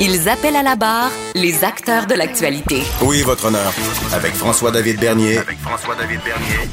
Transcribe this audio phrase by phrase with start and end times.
[0.00, 2.82] Ils appellent à la barre les acteurs de l'actualité.
[3.02, 3.72] Oui, votre honneur?
[4.12, 5.38] Avec François-David Bernier.
[5.38, 6.68] Avec François-David Bernier.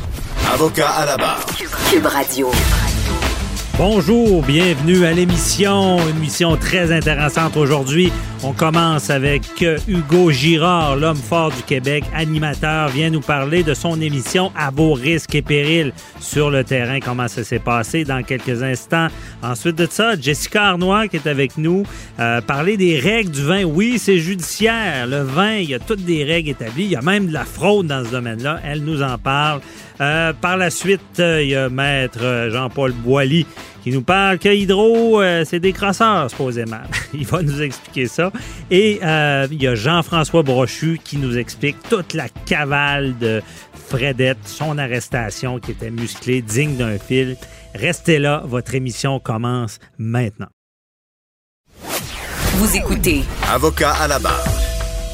[0.53, 1.45] Avocat à la barre.
[1.91, 2.51] Cube Radio.
[3.83, 8.11] Bonjour, bienvenue à l'émission, une émission très intéressante aujourd'hui.
[8.43, 13.73] On commence avec euh, Hugo Girard, l'homme fort du Québec, animateur, vient nous parler de
[13.73, 18.21] son émission À vos risques et périls sur le terrain, comment ça s'est passé dans
[18.21, 19.07] quelques instants?
[19.41, 21.81] Ensuite de ça, Jessica Arnois qui est avec nous,
[22.19, 23.63] euh, parler des règles du vin.
[23.63, 25.07] Oui, c'est judiciaire.
[25.07, 26.83] Le vin, il y a toutes des règles établies.
[26.83, 28.59] Il y a même de la fraude dans ce domaine-là.
[28.63, 29.61] Elle nous en parle.
[30.01, 33.45] Euh, par la suite, euh, il y a Maître Jean-Paul Boilly
[33.83, 36.81] qui nous parle que Hydro, euh, c'est des crosseurs, supposément.
[37.13, 38.31] il va nous expliquer ça.
[38.69, 43.41] Et euh, il y a Jean-François Brochu qui nous explique toute la cavale de
[43.87, 47.37] Fredette, son arrestation qui était musclée, digne d'un fil.
[47.73, 50.49] Restez là, votre émission commence maintenant.
[52.53, 54.60] Vous écoutez Avocat à la barre.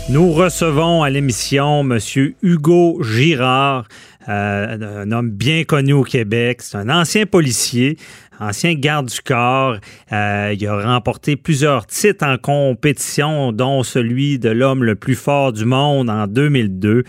[0.10, 2.00] Nous recevons à l'émission M.
[2.42, 3.90] Hugo Girard,
[4.30, 6.62] euh, un homme bien connu au Québec.
[6.62, 7.98] C'est un ancien policier,
[8.40, 9.76] ancien garde du corps.
[10.14, 15.52] Euh, il a remporté plusieurs titres en compétition, dont celui de l'homme le plus fort
[15.52, 17.04] du monde en 2002.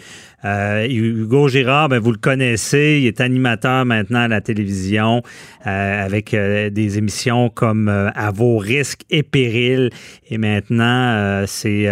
[0.45, 5.23] Euh, Hugo Girard, ben, vous le connaissez, il est animateur maintenant à la télévision
[5.67, 9.91] euh, avec euh, des émissions comme euh, À vos risques et périls.
[10.31, 11.89] Et maintenant, euh, c'est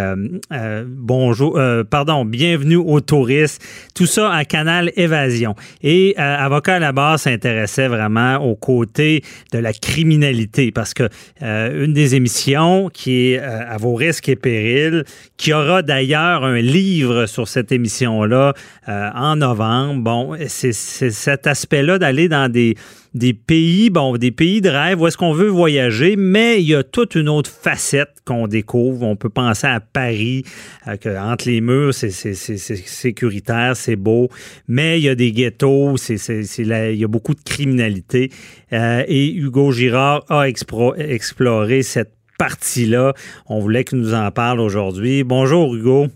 [0.86, 1.58] bonjour,
[1.91, 3.62] pardon, bienvenue aux touristes.
[3.94, 5.55] Tout ça à Canal Évasion.
[5.83, 9.22] Et Avocat à la base s'intéressait vraiment aux côtés
[9.53, 11.08] de la criminalité parce que
[11.41, 15.04] une des émissions qui est À vos risques et périls,
[15.36, 18.54] qui aura d'ailleurs un livre sur cette émission-là
[18.88, 20.02] euh, en novembre.
[20.02, 22.74] Bon, c'est cet aspect-là d'aller dans des,
[23.14, 26.75] des pays, bon, des pays de rêve où est-ce qu'on veut voyager, mais il y
[26.75, 29.02] a toute une autre facette qu'on découvre.
[29.06, 30.44] On peut penser à Paris,
[30.86, 34.28] euh, que entre les murs, c'est sécuritaire, c'est beau,
[34.69, 38.30] mais il y a des ghettos, il y a beaucoup de criminalité.
[38.72, 43.14] Euh, et Hugo Girard a exploré cette partie-là.
[43.48, 45.24] On voulait qu'il nous en parle aujourd'hui.
[45.24, 46.06] Bonjour Hugo.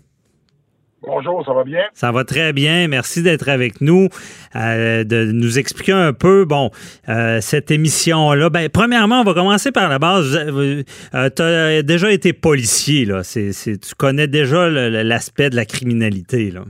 [1.03, 1.81] Bonjour, ça va bien?
[1.93, 2.87] Ça va très bien.
[2.87, 4.07] Merci d'être avec nous,
[4.55, 6.69] euh, de nous expliquer un peu, bon,
[7.09, 8.51] euh, cette émission-là.
[8.51, 10.37] Ben, premièrement, on va commencer par la base.
[10.37, 10.83] Euh,
[11.35, 13.21] tu as déjà été policier, là.
[13.23, 16.61] Tu connais déjà l'aspect de la criminalité, là.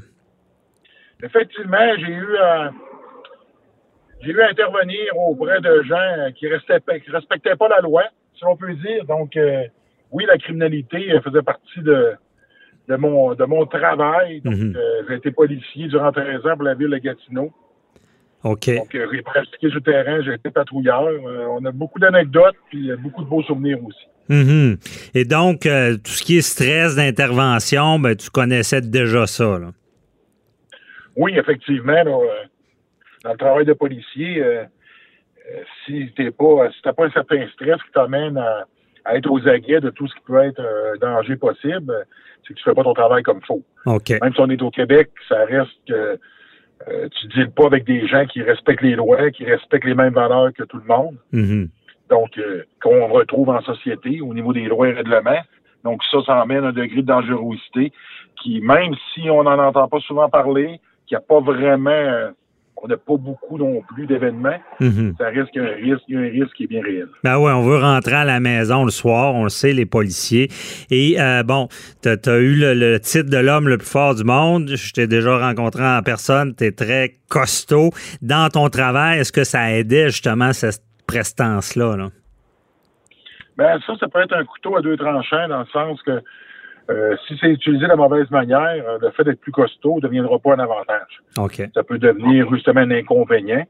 [1.23, 2.27] Effectivement, j'ai eu
[4.23, 6.51] j'ai eu à intervenir auprès de gens qui ne
[7.11, 8.03] respectaient pas la loi,
[8.35, 9.05] si l'on peut dire.
[9.05, 9.37] Donc,
[10.11, 12.11] oui, la criminalité faisait partie de
[12.89, 14.41] de mon, de mon travail.
[14.41, 14.75] Donc, Mhm.
[14.75, 17.51] euh, j'ai été policier durant 13 ans pour la ville de Gatineau.
[18.43, 18.75] OK.
[18.75, 21.03] Donc, euh, j'ai pratiqué sur le terrain, j'ai été patrouilleur.
[21.07, 24.05] Euh, on a beaucoup d'anecdotes, puis euh, beaucoup de beaux souvenirs aussi.
[24.29, 24.77] Mhm.
[25.13, 29.67] Et donc, euh, tout ce qui est stress d'intervention, ben, tu connaissais déjà ça, là.
[31.15, 32.27] Oui, effectivement, là, euh,
[33.23, 34.65] dans le travail de policier, euh, euh,
[35.85, 38.65] si t'es pas, si t'as pas un certain stress qui t'amène à,
[39.05, 42.03] à être aux aguets de tout ce qui peut être un danger possible, euh,
[42.41, 43.63] c'est que tu fais pas ton travail comme il faut.
[43.85, 44.09] OK.
[44.21, 46.19] Même si on est au Québec, ça reste que
[46.87, 50.13] euh, tu deals pas avec des gens qui respectent les lois, qui respectent les mêmes
[50.13, 51.15] valeurs que tout le monde.
[51.31, 51.69] Mhm.
[52.09, 55.41] Donc, euh, qu'on retrouve en société au niveau des lois et règlements.
[55.83, 57.91] Donc, ça, ça emmène un degré de dangerosité
[58.41, 62.31] qui, même si on n'en entend pas souvent parler, qu'il n'y a pas vraiment, euh,
[62.83, 65.13] on n'a pas beaucoup non plus d'événements, Mhm.
[65.19, 67.07] ça risque un risque, un risque qui est bien réel.
[67.23, 70.49] Ben ouais, on veut rentrer à la maison le soir, on le sait, les policiers.
[70.89, 71.67] Et euh, bon,
[72.01, 74.69] tu as, eu le, le titre de l'homme le plus fort du monde.
[74.75, 77.91] Je t'ai déjà rencontré en personne, tu es très costaud.
[78.21, 81.95] Dans ton travail, est-ce que ça aidait justement cette prestance-là?
[81.97, 82.09] Là?
[83.57, 86.21] Ben, ça, ça peut être un couteau à deux tranchants dans le sens que
[86.91, 90.01] euh, si c'est utilisé de la mauvaise manière, euh, le fait d'être plus costaud ne
[90.01, 91.21] deviendra pas un avantage.
[91.73, 93.65] Ça peut devenir justement un inconvénient.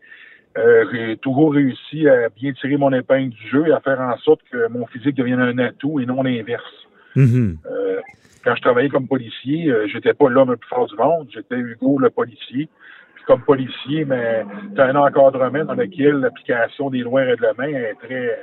[0.58, 4.18] Euh, j'ai toujours réussi à bien tirer mon épingle du jeu et à faire en
[4.18, 6.88] sorte que mon physique devienne un atout et non l'inverse.
[7.16, 7.58] Mhm.
[7.70, 8.00] Euh,
[8.44, 11.56] quand je travaillais comme policier, euh, j'étais pas l'homme le plus fort du monde, j'étais
[11.56, 12.68] Hugo le policier.
[13.16, 14.44] Puis comme policier, mais
[14.76, 18.40] tu as un encadrement dans lequel l'application des lois et règlements est très,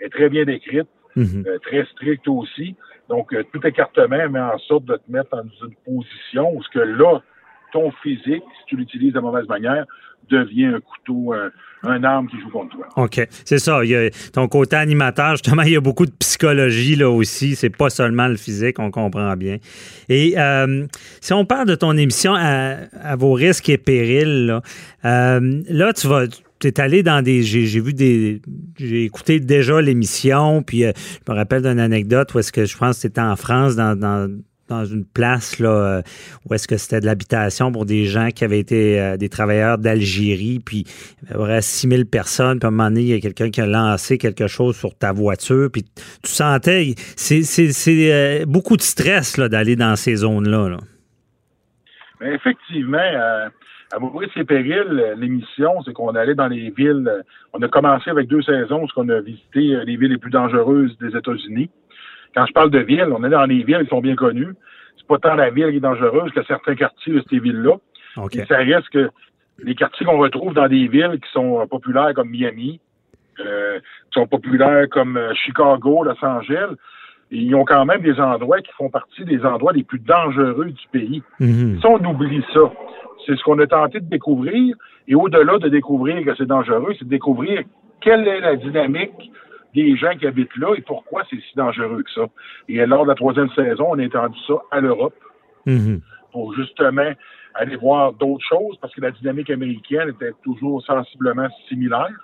[0.00, 1.44] est très bien décrite, Mhm.
[1.46, 2.74] euh, très stricte aussi.
[3.08, 6.68] Donc, euh, tout écartement met en sorte de te mettre dans une position où ce
[6.70, 7.20] que là,
[7.72, 9.84] ton physique, si tu l'utilises de mauvaise manière,
[10.30, 11.50] devient un couteau, un,
[11.86, 12.86] un arme qui joue contre toi.
[12.96, 13.26] OK.
[13.44, 13.84] C'est ça.
[13.84, 17.56] Il y a ton côté animateur, justement, il y a beaucoup de psychologie là aussi.
[17.56, 19.58] C'est pas seulement le physique, on comprend bien.
[20.08, 20.86] Et euh,
[21.20, 24.62] si on parle de ton émission à, vos risques et périls, là,
[25.04, 26.26] euh, là tu vas
[26.60, 27.42] tu es allé dans des.
[27.42, 28.40] J'ai vu des.
[28.78, 32.76] J'ai écouté déjà l'émission, puis euh, je me rappelle d'une anecdote où est-ce que je
[32.76, 33.98] pense que c'était en France, dans,
[34.68, 36.02] dans une place là, euh,
[36.44, 39.78] où est-ce que c'était de l'habitation pour des gens qui avaient été euh, des travailleurs
[39.78, 40.84] d'Algérie, puis
[41.22, 43.60] il y avait 6000 personnes, puis à un moment donné, il y a quelqu'un qui
[43.60, 47.42] a lancé quelque chose sur ta voiture, puis tu sentais, c'est
[47.88, 50.68] euh, beaucoup de stress d'aller dans ces zones-là.
[50.68, 50.78] Là.
[52.22, 52.98] effectivement,
[53.94, 58.26] à Maurice et Péril, l'émission, c'est qu'on allait dans les villes, on a commencé avec
[58.26, 61.70] deux saisons, où on a visité les villes les plus dangereuses des États-Unis.
[62.34, 64.54] Quand je parle de ville, on est dans les villes qui sont bien connues.
[64.96, 67.76] C'est pas tant la ville qui est dangereuse que certains quartiers de ces villes-là.
[68.48, 69.10] ça reste que
[69.62, 72.80] les quartiers qu'on retrouve dans des villes qui sont populaires comme Miami,
[73.38, 76.74] euh, qui sont populaires comme euh, Chicago, Los Angeles,
[77.36, 80.88] ils ont quand même des endroits qui font partie des endroits les plus dangereux du
[80.92, 81.22] pays.
[81.40, 81.80] Mhm.
[81.80, 82.72] Si on oublie ça,
[83.26, 84.76] c'est ce qu'on a tenté de découvrir.
[85.08, 87.62] Et au-delà de découvrir que c'est dangereux, c'est de découvrir
[88.00, 89.30] quelle est la dynamique
[89.74, 92.26] des gens qui habitent là et pourquoi c'est si dangereux que ça.
[92.68, 95.14] Et lors de la troisième saison, on a étendu ça à l'Europe
[95.66, 96.00] mhm.
[96.32, 97.10] pour justement
[97.54, 102.14] aller voir d'autres choses parce que la dynamique américaine était toujours sensiblement similaire.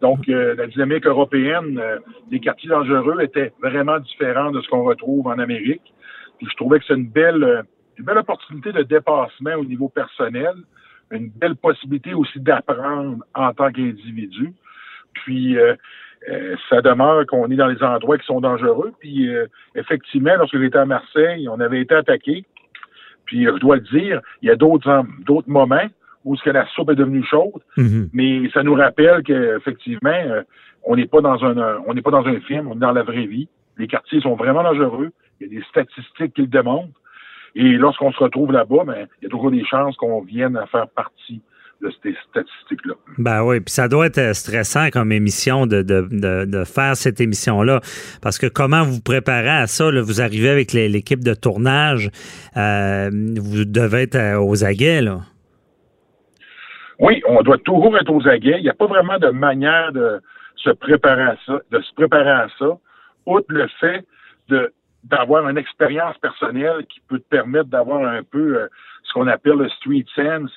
[0.00, 1.98] Donc, euh, la dynamique européenne euh,
[2.30, 5.92] des quartiers dangereux était vraiment différente de ce qu'on retrouve en Amérique.
[6.38, 7.62] Puis je trouvais que c'est une belle, euh,
[7.98, 10.54] une belle opportunité de dépassement au niveau personnel,
[11.10, 14.52] une belle possibilité aussi d'apprendre en tant qu'individu.
[15.14, 15.58] Puis,
[16.28, 18.92] euh, ça demeure qu'on est dans les endroits qui sont dangereux.
[18.98, 22.44] Puis euh, effectivement, lorsque j'étais à Marseille, on avait été attaqué.
[23.24, 25.04] Puis je dois le dire, il y a d'autres
[25.46, 25.86] moments
[26.24, 28.08] où ce que la soupe est devenue chaude, mm-hmm.
[28.12, 30.42] mais ça nous rappelle qu'effectivement, euh,
[30.84, 33.02] on n'est pas dans un on n'est pas dans un film, on est dans la
[33.02, 33.48] vraie vie.
[33.76, 35.10] Les quartiers sont vraiment dangereux.
[35.40, 36.88] Il y a des statistiques qui le démontrent.
[37.54, 40.66] Et lorsqu'on se retrouve là-bas, ben, il y a toujours des chances qu'on vienne à
[40.66, 41.40] faire partie
[41.80, 42.94] de ces statistiques-là.
[43.18, 47.80] Ben oui, puis ça doit être stressant comme émission de, de, de, faire cette émission-là.
[48.20, 49.88] Parce que comment vous préparez à ça?
[50.00, 52.10] Vous arrivez avec l'équipe de tournage,
[52.56, 55.20] euh, vous devez être aux aguets, là.
[56.98, 58.56] Oui, on doit toujours être aux aguets.
[58.58, 60.20] Il n'y a pas vraiment de manière de
[60.56, 62.78] se préparer à ça, de se préparer à ça,
[63.26, 64.04] outre le fait
[64.48, 64.72] de
[65.04, 68.66] d'avoir une expérience personnelle qui peut te permettre d'avoir un peu euh,
[69.04, 70.50] ce qu'on appelle le street sense,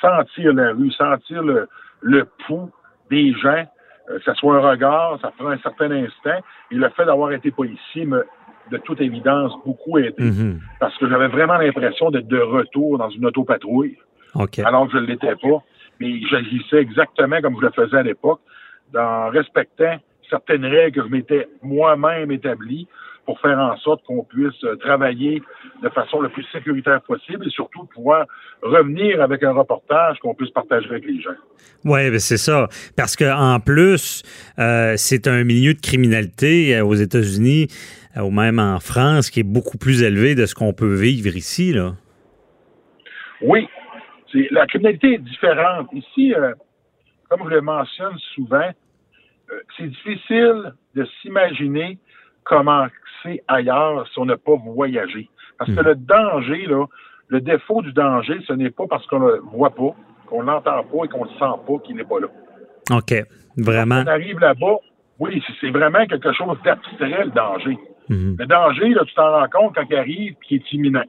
[0.00, 1.68] sentir la rue, sentir le,
[2.00, 2.70] le pouls
[3.10, 3.64] des gens,
[4.10, 6.40] euh, que ce soit un regard, ça prend un certain instant.
[6.70, 8.26] Et le fait d'avoir été policier me,
[8.70, 10.14] de toute évidence, beaucoup aidé.
[10.18, 10.58] Mm-hmm.
[10.80, 13.96] Parce que j'avais vraiment l'impression d'être de retour dans une autopatrouille.
[14.64, 15.62] Alors que je ne l'étais pas.
[16.00, 18.40] Mais j'agissais exactement comme je le faisais à l'époque,
[18.94, 19.98] en respectant
[20.28, 22.86] certaines règles que je m'étais moi-même établies
[23.26, 25.42] pour faire en sorte qu'on puisse euh, travailler
[25.82, 28.24] de façon la plus sécuritaire possible et surtout pouvoir
[28.62, 31.34] revenir avec un reportage qu'on puisse partager avec les gens.
[31.84, 32.68] Oui, ben, c'est ça.
[32.96, 34.22] Parce qu'en plus,
[34.58, 37.66] euh, c'est un milieu de criminalité euh, aux États-Unis
[38.16, 41.72] ou même en France qui est beaucoup plus élevé de ce qu'on peut vivre ici.
[41.72, 41.94] Là.
[43.42, 43.68] Oui.
[44.50, 45.88] La criminalité est différente.
[45.92, 46.34] Ici,
[47.28, 48.70] comme je le mentionne souvent,
[49.76, 51.98] c'est difficile de s'imaginer
[52.44, 52.86] comment
[53.22, 55.28] c'est ailleurs si on n'a pas voyagé.
[55.58, 55.86] Parce que hmm.
[55.86, 56.86] le danger, là,
[57.28, 59.94] le défaut du danger, ce n'est pas parce qu'on ne le voit pas,
[60.26, 62.28] qu'on l'entend pas et qu'on ne le sent pas qu'il n'est pas là.
[62.90, 63.14] OK.
[63.56, 64.04] Vraiment.
[64.04, 64.76] Quand on arrive là-bas,
[65.18, 67.78] oui, c'est vraiment quelque chose d'abstrait, le danger.
[68.08, 68.36] Hmm.
[68.38, 71.04] Le danger, là, tu t'en rends compte quand il arrive et qu'il est imminent.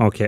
[0.00, 0.22] OK.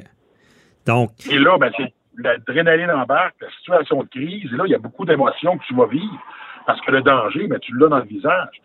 [0.87, 1.11] Donc.
[1.31, 4.79] Et là, ben, c'est l'adrénaline embarque, la situation de crise, et là, il y a
[4.79, 6.23] beaucoup d'émotions que tu vas vivre
[6.67, 8.61] parce que le danger, ben, tu l'as dans le visage.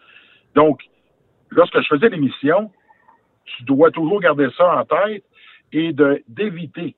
[0.56, 0.82] Donc,
[1.52, 2.72] lorsque je faisais l'émission,
[3.46, 5.24] tu dois toujours garder ça en tête
[5.72, 5.94] et
[6.28, 6.96] d'éviter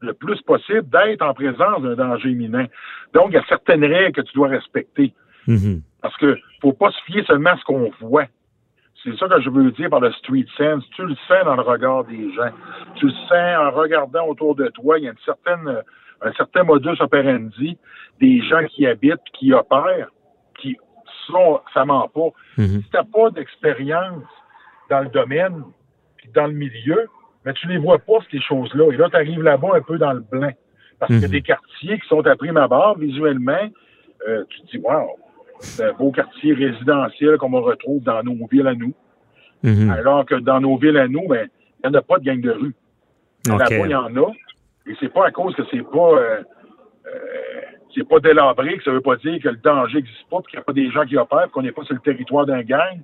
[0.00, 2.66] le plus possible d'être en présence d'un danger imminent.
[3.12, 5.12] Donc, il y a certaines règles que tu dois respecter.
[5.46, 5.82] Mm-hmm.
[6.00, 8.26] Parce que faut pas se fier seulement à ce qu'on voit.
[9.02, 10.84] C'est ça que je veux dire par le street sense.
[10.90, 12.50] Tu le sens dans le regard des gens.
[12.96, 14.98] Tu le sens en regardant autour de toi.
[14.98, 15.82] Il y a une certaine,
[16.20, 17.78] un certain modus operandi
[18.20, 20.10] des gens qui habitent, qui opèrent,
[20.60, 20.76] qui
[21.26, 22.28] sont, ça ment pas.
[22.58, 22.82] Mm-hmm.
[22.82, 24.24] Si tu n'as pas d'expérience
[24.90, 25.64] dans le domaine,
[26.18, 27.08] puis dans le milieu,
[27.44, 28.92] mais tu les vois pas, ces choses-là.
[28.92, 30.52] Et là, tu arrives là-bas un peu dans le blanc.
[30.98, 31.28] Parce a Mhm.
[31.28, 33.70] des quartiers qui sont à prime abord, visuellement.
[34.28, 35.16] Euh, tu te dis, wow,
[35.60, 38.94] c'est un beau quartier résidentiel qu'on retrouve dans nos villes à nous.
[39.62, 39.90] Mhm.
[39.90, 41.48] Alors que dans nos villes à nous, ben,
[41.82, 42.74] il n'y en a pas de gang de rue.
[43.48, 43.58] OK.
[43.58, 44.30] Là-bas, il y en a.
[44.86, 46.42] Et c'est pas à cause que c'est pas euh,
[47.06, 47.60] euh,
[47.94, 50.60] c'est pas délabré, que ça veut pas dire que le danger n'existe pas, qu'il n'y
[50.60, 53.00] a pas des gens qui opèrent, qu'on n'est pas sur le territoire d'un gang,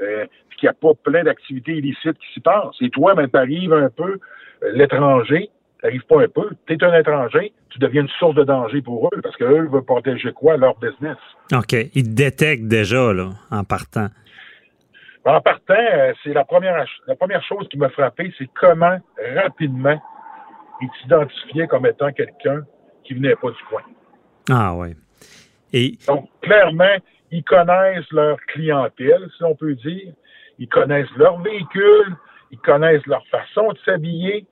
[0.00, 2.76] euh, qu'il n'y a pas plein d'activités illicites qui s'y passent.
[2.80, 4.18] Et toi, ben, t'arrives un peu,
[4.62, 5.50] euh, l'étranger,
[5.80, 9.20] t'arrives pas un peu, t'es un étranger, tu deviens une source de danger pour eux,
[9.22, 10.56] parce qu'eux veulent protéger quoi?
[10.56, 11.16] Leur business.
[11.52, 11.72] OK.
[11.94, 14.08] Ils détectent déjà, là, en partant.
[15.24, 18.98] En partant, euh, c'est la première, la première chose qui m'a frappé, c'est comment
[19.34, 20.00] rapidement
[20.80, 22.62] ils t'identifiaient comme étant quelqu'un
[23.04, 23.82] qui venait pas du coin.
[24.50, 24.94] Ah oui.
[25.72, 26.96] Et Donc, clairement,
[27.30, 30.12] ils connaissent leur clientèle, si on peut dire.
[30.58, 32.16] Ils connaissent leur véhicule,
[32.50, 34.46] ils connaissent leur façon de s'habiller.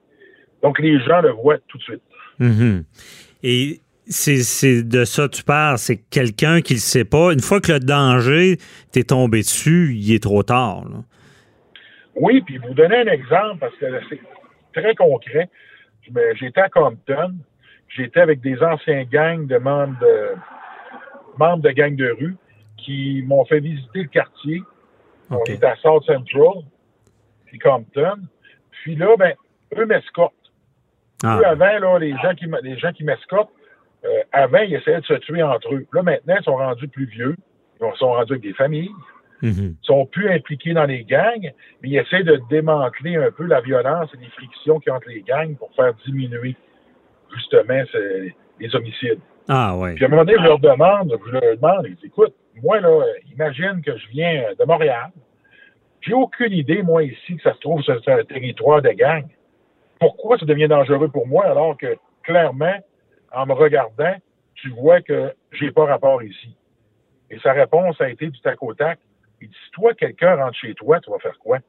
[0.63, 2.01] Donc, les gens le voient tout de suite.
[2.39, 2.83] Mhm.
[3.43, 7.33] Et c'est de ça que tu parles, c'est quelqu'un qui le sait pas.
[7.33, 8.57] Une fois que le danger
[8.91, 10.85] t'est tombé dessus, il est trop tard.
[10.89, 10.97] là.
[12.15, 14.19] Oui, puis vous donner un exemple, parce que c'est
[14.73, 15.49] très concret.
[16.39, 17.35] J'étais à Compton,
[17.95, 20.35] j'étais avec des anciens gangs de membres de
[21.37, 22.35] membres de gangs de rue
[22.77, 24.63] qui m'ont fait visiter le quartier.
[25.29, 26.63] On était à South Central,
[27.45, 28.17] puis Compton.
[28.71, 29.33] Puis là, ben,
[29.77, 30.33] eux m'escortent.
[31.23, 33.51] Ah, avant, là, les gens qui, les gens qui m'escortent,
[34.05, 35.85] euh, avant, ils essayaient de se tuer entre eux.
[35.93, 37.35] Là, maintenant, ils sont rendus plus vieux.
[37.81, 38.91] Ils sont rendus avec des familles.
[39.41, 39.75] mhm.
[39.81, 43.61] Ils sont plus impliqués dans les gangs, mais ils essaient de démanteler un peu la
[43.61, 46.55] violence et les frictions qu'il y a entre les gangs pour faire diminuer,
[47.33, 47.83] justement,
[48.59, 49.19] les homicides.
[49.49, 49.95] Ah ouais.
[49.95, 52.79] Puis à un moment donné, je leur demande, je leur demande, ils disent, écoute, moi,
[52.79, 55.11] là, imagine que je viens de Montréal.
[56.01, 59.25] J'ai aucune idée, moi, ici, que ça se trouve sur un territoire de gang.
[59.99, 62.75] Pourquoi ça devient dangereux pour moi alors que, clairement,
[63.31, 64.15] en me regardant,
[64.55, 66.55] tu vois que j'ai pas rapport ici.
[67.29, 68.99] Et sa réponse a été du tac au tac.
[69.41, 71.59] Il dit, si toi, quelqu'un rentre chez toi, tu vas faire quoi?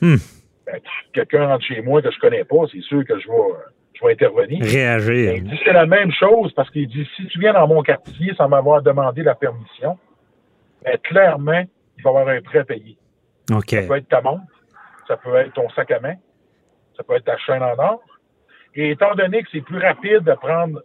[0.00, 0.16] Hmm.
[0.66, 0.80] Ben,
[1.12, 3.34] quelqu'un rentre chez moi que je connais pas, c'est sûr que je vais,
[3.94, 4.62] je vais intervenir.
[4.62, 5.34] Réagir.
[5.34, 8.34] Il dit c'est la même chose parce qu'il dit si tu viens dans mon quartier
[8.36, 9.98] sans m'avoir demandé la permission,
[10.84, 11.64] ben, clairement,
[11.96, 12.96] il va y avoir un prêt à payer.
[13.50, 13.70] OK.
[13.70, 14.44] Ça peut être ta montre,
[15.08, 16.14] ça peut être ton sac à main,
[16.98, 18.02] ça peut être ta chaîne en or.
[18.74, 20.82] Et étant donné que c'est plus rapide de prendre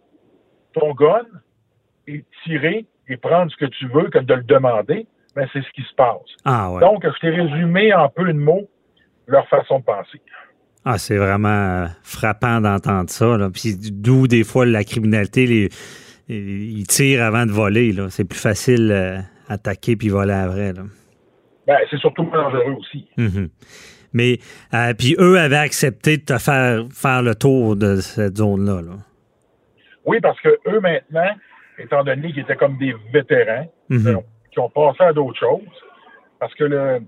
[0.73, 1.25] ton gun
[2.07, 5.71] et tirer et prendre ce que tu veux que de le demander, ben c'est ce
[5.71, 6.21] qui se passe.
[6.45, 6.79] Ah ouais.
[6.79, 8.69] Donc, je t'ai résumé en peu de mots
[9.27, 10.21] leur façon de penser.
[10.85, 13.37] Ah, c'est vraiment euh, frappant d'entendre ça.
[13.37, 13.49] Là.
[13.49, 15.69] Puis d'où des fois la criminalité, les,
[16.27, 17.95] ils tirent avant de voler.
[18.09, 19.17] C'est plus facile euh,
[19.47, 20.73] attaquer puis voler après.
[20.73, 20.83] Là.
[21.65, 23.07] Ben, c'est surtout dangereux aussi.
[23.17, 23.49] Mhm.
[24.13, 24.39] Mais
[24.73, 28.81] euh, puis eux avaient accepté de te faire faire le tour de cette zone-là.
[28.81, 28.93] Là.
[30.05, 31.29] Oui, parce que eux maintenant,
[31.79, 34.21] étant donné qu'ils étaient comme des vétérans, Mhm.
[34.51, 35.61] qui ont passé à d'autres choses,
[36.39, 36.99] parce que le-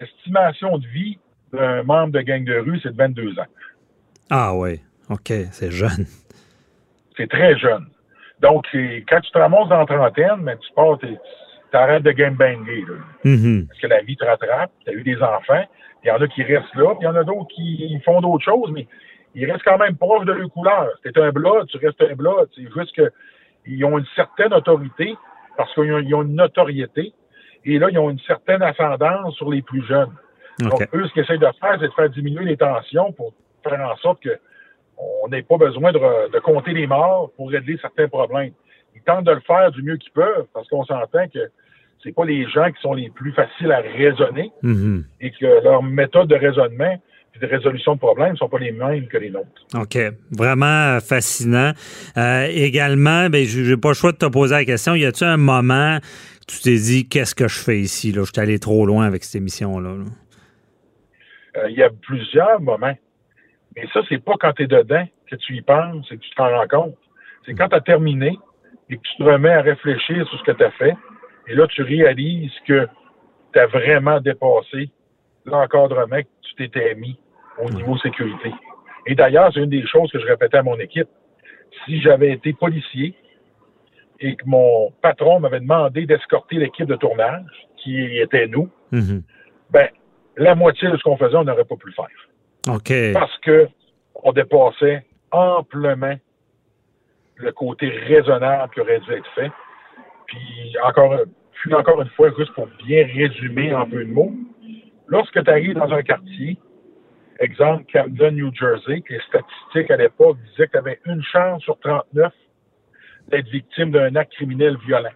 [0.00, 1.18] l'estimation de vie
[1.52, 3.46] d'un membre de gang de rue, c'est de 22 ans.
[4.30, 4.80] Ah oui.
[5.10, 6.06] OK, c'est jeune.
[7.16, 7.86] C'est très jeune.
[8.40, 11.18] Donc, quand tu te ramasses dans la trentaine, ben, tu pars, t'es-
[11.72, 12.94] t'arrêtes de game-banger, là.
[13.24, 13.66] Mhm.
[13.66, 15.64] Parce que la vie te rattrape, tu as eu des enfants,
[16.04, 18.20] il y en a qui restent là, puis il y en a d'autres qui font
[18.20, 18.86] d'autres choses, mais
[19.34, 20.88] ils restent quand même proches de leur couleur.
[21.02, 22.48] T'es un blood, tu restes un blood.
[22.54, 25.16] C'est juste qu'ils ont une certaine autorité
[25.56, 27.12] parce qu'ils ont, une notoriété.
[27.64, 30.12] Et là, ils ont une certaine ascendance sur les plus jeunes.
[30.60, 33.80] Donc, eux, ce qu'ils essayent de faire, c'est de faire diminuer les tensions pour faire
[33.80, 34.38] en sorte que
[34.96, 38.52] on n'ait pas besoin de, de compter les morts pour régler certains problèmes.
[38.96, 41.50] Ils tentent de le faire du mieux qu'ils peuvent parce qu'on s'entend que
[42.02, 45.04] c'est pas les gens qui sont les plus faciles à raisonner Mhm.
[45.20, 47.00] et que leurs méthodes de raisonnement
[47.34, 49.66] et de résolution de problèmes ne sont pas les mêmes que les nôtres.
[49.74, 49.98] OK.
[50.30, 51.72] Vraiment euh, fascinant.
[52.16, 54.94] Euh, également, ben, je n'ai pas le choix de te poser la question.
[54.94, 58.12] Y a-tu un moment que tu t'es dit, qu'est-ce que je fais ici?
[58.12, 58.22] Là?
[58.24, 59.90] Je suis allé trop loin avec cette émission-là.
[59.90, 60.04] là?
[61.58, 62.96] Euh, il y a plusieurs moments.
[63.76, 66.30] Mais ça, c'est pas quand tu es dedans que tu y penses et que tu
[66.36, 66.96] t'en rends compte.
[67.46, 68.38] C'est quand tu as terminé
[68.90, 70.94] et que tu te remets à réfléchir sur ce que tu as fait.
[71.48, 72.86] Et là, tu réalises que
[73.52, 74.90] tu as vraiment dépassé
[75.44, 77.18] l'encadrement que tu t'étais mis
[77.58, 78.52] au niveau sécurité.
[79.06, 81.08] Et d'ailleurs, c'est une des choses que je répétais à mon équipe.
[81.84, 83.14] Si j'avais été policier
[84.20, 87.44] et que mon patron m'avait demandé d'escorter l'équipe de tournage,
[87.76, 89.22] qui était nous, Mhm.
[89.70, 89.88] ben,
[90.36, 92.92] la moitié de ce qu'on faisait, on n'aurait pas pu le faire OK.
[93.14, 93.68] parce que
[94.22, 96.14] on dépassait amplement
[97.36, 99.50] le côté raisonnable qui aurait dû être fait.
[100.26, 101.20] Puis encore,
[101.60, 104.32] puis encore une fois, juste pour bien résumer en peu de mots,
[105.08, 106.58] lorsque tu arrives dans un quartier,
[107.40, 111.62] exemple Camden, New Jersey, que les statistiques à l'époque disaient que tu avais une chance
[111.62, 112.32] sur 39
[113.28, 115.10] d'être victime d'un acte criminel violent.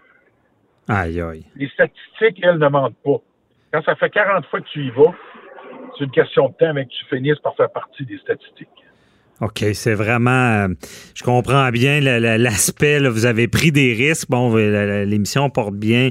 [0.88, 1.44] Aïe, aïe.
[1.56, 3.18] Les statistiques, elles, ne mentent pas.
[3.72, 5.14] Quand ça fait 40 fois que tu y vas,
[5.96, 8.68] c'est une question de temps mais que tu finisses par faire partie des statistiques.
[9.42, 10.68] OK, c'est vraiment, euh,
[11.16, 14.30] je comprends bien l'aspect, vous avez pris des risques.
[14.30, 16.10] Bon, l'émission porte bien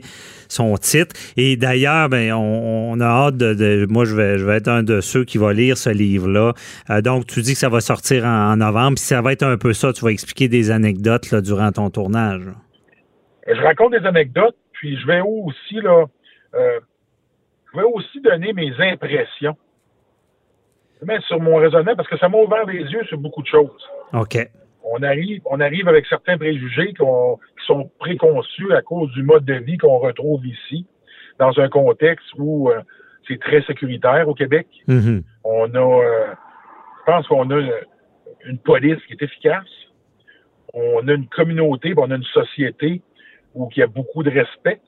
[0.50, 1.16] son titre.
[1.38, 5.00] Et d'ailleurs, ben, on, a hâte de, moi, je vais, je vais être un de
[5.00, 6.52] ceux qui va lire ce livre-là.
[6.90, 9.58] Euh, donc, tu dis que ça va sortir en, novembre, puis ça va être un
[9.58, 9.94] peu ça.
[9.94, 12.44] Tu vas expliquer des anecdotes là, durant ton tournage.
[13.48, 16.06] Je raconte des anecdotes, puis je vais aussi là,
[16.56, 16.80] euh,
[17.72, 19.56] je vais aussi donner mes impressions
[21.28, 23.90] sur mon raisonnement parce que ça m'a ouvert les yeux sur beaucoup de choses.
[24.14, 24.38] OK.
[24.84, 27.04] On arrive, on arrive avec certains préjugés qui
[27.68, 30.86] sont préconçus à cause du mode de vie qu'on retrouve ici,
[31.40, 32.82] dans un contexte où euh,
[33.28, 34.68] c'est très sécuritaire au Québec.
[34.88, 35.24] Mm-hmm.
[35.44, 36.28] On a, euh,
[37.00, 37.60] je pense qu'on a
[38.46, 39.70] une, police qui est efficace.
[40.74, 43.02] On a une communauté, on a une société
[43.54, 44.82] où il y a beaucoup de respect.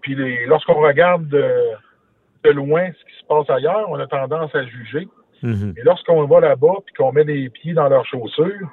[0.00, 5.08] Puis lorsqu'on regarde de loin ce se passe ailleurs, on a tendance à juger.
[5.42, 5.74] Mhm.
[5.76, 8.68] Et lorsqu'on va là-bas et qu'on met les pieds dans leurs chaussures,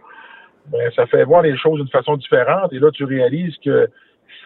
[0.68, 2.72] ben, ça fait voir les choses d'une façon différente.
[2.72, 3.90] Et là, tu réalises que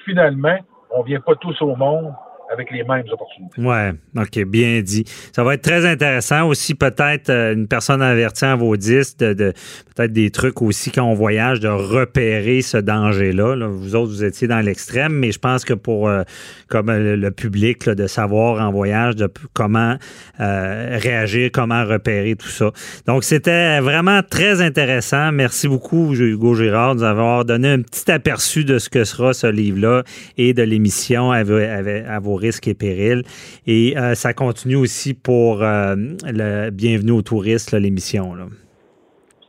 [0.05, 0.57] finalement,
[0.91, 2.13] on vient pas tous au monde
[2.51, 3.61] avec les mêmes opportunités.
[3.61, 5.03] Ouais, OK, bien dit.
[5.33, 9.53] Ça va être très intéressant aussi, peut-être euh, une personne avertie à vos disques, de,
[9.95, 13.67] peut-être des trucs aussi quand on voyage, de repérer ce danger-là.
[13.67, 16.23] Vous autres, vous étiez dans l'extrême, mais je pense que pour euh,
[16.69, 19.97] comme euh, le, public, de savoir en voyage de comment
[20.39, 22.71] réagir, comment repérer tout ça.
[23.05, 25.31] Donc, c'était vraiment très intéressant.
[25.31, 29.33] Merci beaucoup, Hugo Girard, de nous avoir donné un petit aperçu de ce que sera
[29.33, 30.03] ce livre-là
[30.37, 33.23] et de l'émission à, à vos risques et périls.
[33.65, 38.33] Et euh, ça continue aussi pour euh, le Bienvenue aux touristes, l'émission.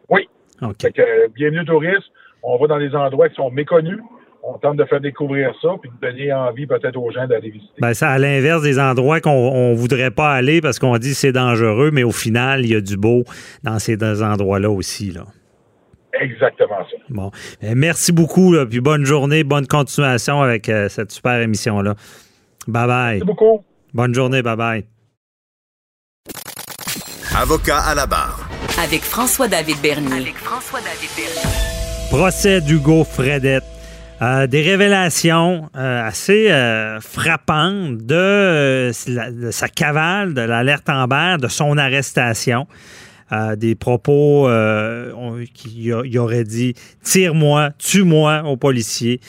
[0.08, 0.28] Oui.
[0.62, 0.72] Euh,
[1.34, 2.10] bienvenue aux touristes.
[2.42, 3.98] On va dans des endroits qui sont méconnus.
[4.42, 7.74] On tente de faire découvrir ça puis de donner envie peut-être aux gens d'aller visiter.
[7.80, 11.32] Ben, ça, à l'inverse des endroits qu'on ne voudrait pas aller parce qu'on dit c'est
[11.32, 13.24] dangereux, mais au final, il y a du beau
[13.64, 15.10] dans ces endroits-là aussi.
[15.10, 15.24] Là.
[16.20, 16.96] Exactement ça.
[17.10, 17.30] Bon.
[17.60, 21.94] Ben, merci beaucoup, puis bonne journée, bonne continuation avec cette super émission-là.
[22.68, 23.12] Bye bye.
[23.14, 23.64] Merci beaucoup.
[23.94, 24.42] Bonne journée.
[24.42, 24.84] Bye bye.
[27.34, 28.48] Avocat à la barre.
[28.82, 30.12] Avec François-David Bernier.
[30.12, 32.10] Avec François-David Bernier.
[32.10, 33.64] Procès d'Hugo Fredette.
[34.20, 41.78] Euh, des révélations euh, assez euh, frappantes de, sa cavale, de l'alerte Amber, de son
[41.78, 42.66] arrestation.
[43.56, 44.48] des propos
[45.54, 49.20] qui aurait dit tire-moi, tue-moi aux policiers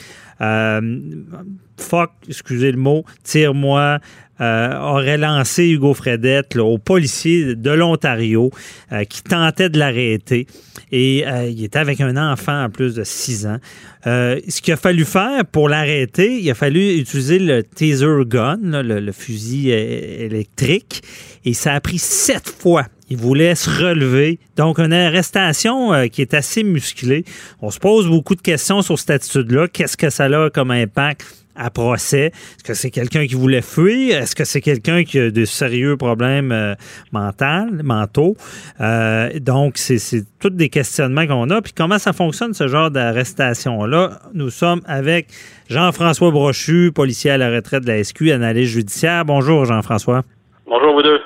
[1.82, 4.00] fuck, excusez le mot, tire-moi,
[4.40, 8.50] euh, aurait lancé Hugo Fredette au policier de l'Ontario
[8.90, 10.46] euh, qui tentait de l'arrêter.
[10.90, 13.58] Et euh, il était avec un enfant en plus de 6 ans.
[14.06, 19.12] ce qu'il a fallu faire pour l'arrêter, il a fallu utiliser le taser gun, le,
[19.12, 21.02] fusil électrique,
[21.44, 22.86] et ça a pris sept fois.
[23.10, 24.38] Il voulait se relever.
[24.56, 27.24] Donc, une arrestation qui est assez musclée.
[27.60, 29.68] On se pose beaucoup de questions sur cette attitude-là.
[29.68, 31.39] Qu'est-ce que ça a comme impact?
[31.60, 32.26] À procès?
[32.26, 34.16] Est-ce que c'est quelqu'un qui voulait fuir?
[34.16, 36.74] Est-ce que c'est quelqu'un qui a de sérieux problèmes euh,
[37.12, 38.36] mentaux?
[38.80, 41.60] Euh, donc, c'est tous des questionnements qu'on a.
[41.60, 44.20] Puis comment ça fonctionne, ce genre d'arrestation-là?
[44.32, 45.28] Nous sommes avec
[45.68, 49.24] Jean-François Brochu, policier à la retraite de la SQ, analyste judiciaire.
[49.24, 50.22] Bonjour, Jean-François.
[50.66, 51.20] Bonjour, vous deux.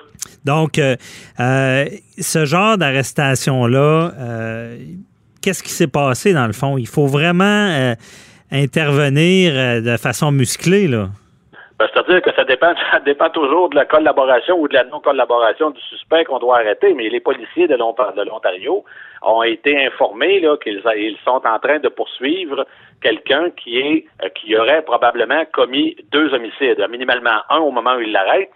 [0.45, 0.97] Donc, euh,
[2.19, 4.13] ce genre d'arrestation-là,
[5.41, 6.77] qu'est-ce qui s'est passé dans le fond?
[6.77, 7.95] Il faut vraiment
[8.55, 11.09] intervenir euh, de façon musclée, là?
[11.79, 16.25] Ben, C'est-à-dire que ça dépend, toujours de la collaboration ou de la non-collaboration du suspect
[16.25, 18.85] qu'on doit arrêter, mais les policiers de l'Ontario
[19.23, 22.67] ont été informés qu'ils ils sont en train de poursuivre
[23.03, 28.51] quelqu'un euh, qui aurait probablement commis deux homicides, minimalement un au moment où il l'arrête.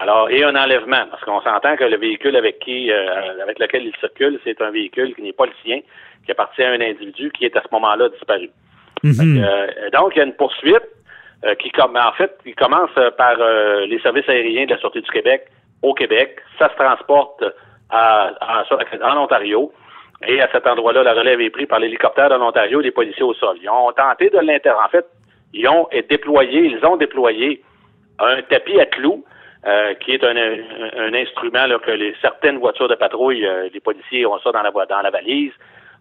[0.00, 3.84] Alors, et un enlèvement, parce qu'on s'entend que le véhicule avec qui euh, avec lequel
[3.86, 5.80] il circule, c'est un véhicule qui n'est pas le sien,
[6.24, 8.50] qui appartient à un individu qui est à ce moment-là disparu.
[9.04, 9.44] Mhm.
[9.44, 10.88] Euh, donc, il y a une poursuite
[11.44, 13.36] euh, qui, en fait, qui commence euh, par
[13.86, 15.44] les services aériens de la Sûreté du Québec
[15.82, 16.38] au Québec.
[16.58, 17.44] Ça se transporte
[17.90, 18.32] à,
[19.02, 19.72] en Ontario.
[20.26, 23.22] Et à cet endroit-là, la relève est prise par l'hélicoptère de l'Ontario et les policiers
[23.22, 23.58] au sol.
[23.60, 24.70] Ils ont tenté de l'inter...
[24.70, 25.04] En fait,
[25.52, 27.62] ils ont déployé, ils ont déployé
[28.18, 29.22] un tapis à clous,
[30.00, 34.62] qui est un, instrument que les, certaines voitures de patrouille, les policiers ont ça dans
[34.62, 35.52] la, dans la valise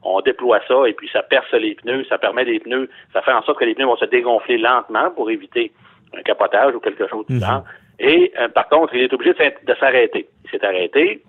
[0.04, 3.32] on déploie ça et puis ça perce les pneus, ça permet les pneus, ça fait
[3.32, 5.72] en sorte que les pneus vont se dégonfler lentement pour éviter
[6.18, 7.42] un capotage ou quelque chose du mhm.
[7.42, 7.64] genre.
[8.00, 10.28] Et euh, par contre, il est obligé de s'arrêter.
[10.44, 11.22] Il s'est arrêté.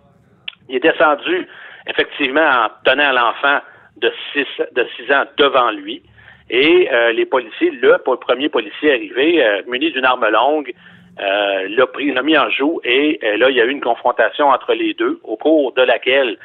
[0.69, 1.47] Il est descendu
[1.87, 3.59] effectivement en tenant l'enfant
[3.97, 6.03] de 6 de six ans devant lui.
[6.51, 10.73] Et euh, les policiers, le premier policier arrivé, euh, muni d'une arme longue,
[11.17, 14.75] l'a pris, l'a mis en joue et là, il y a eu une confrontation entre
[14.75, 16.39] les deux, au cours de laquelle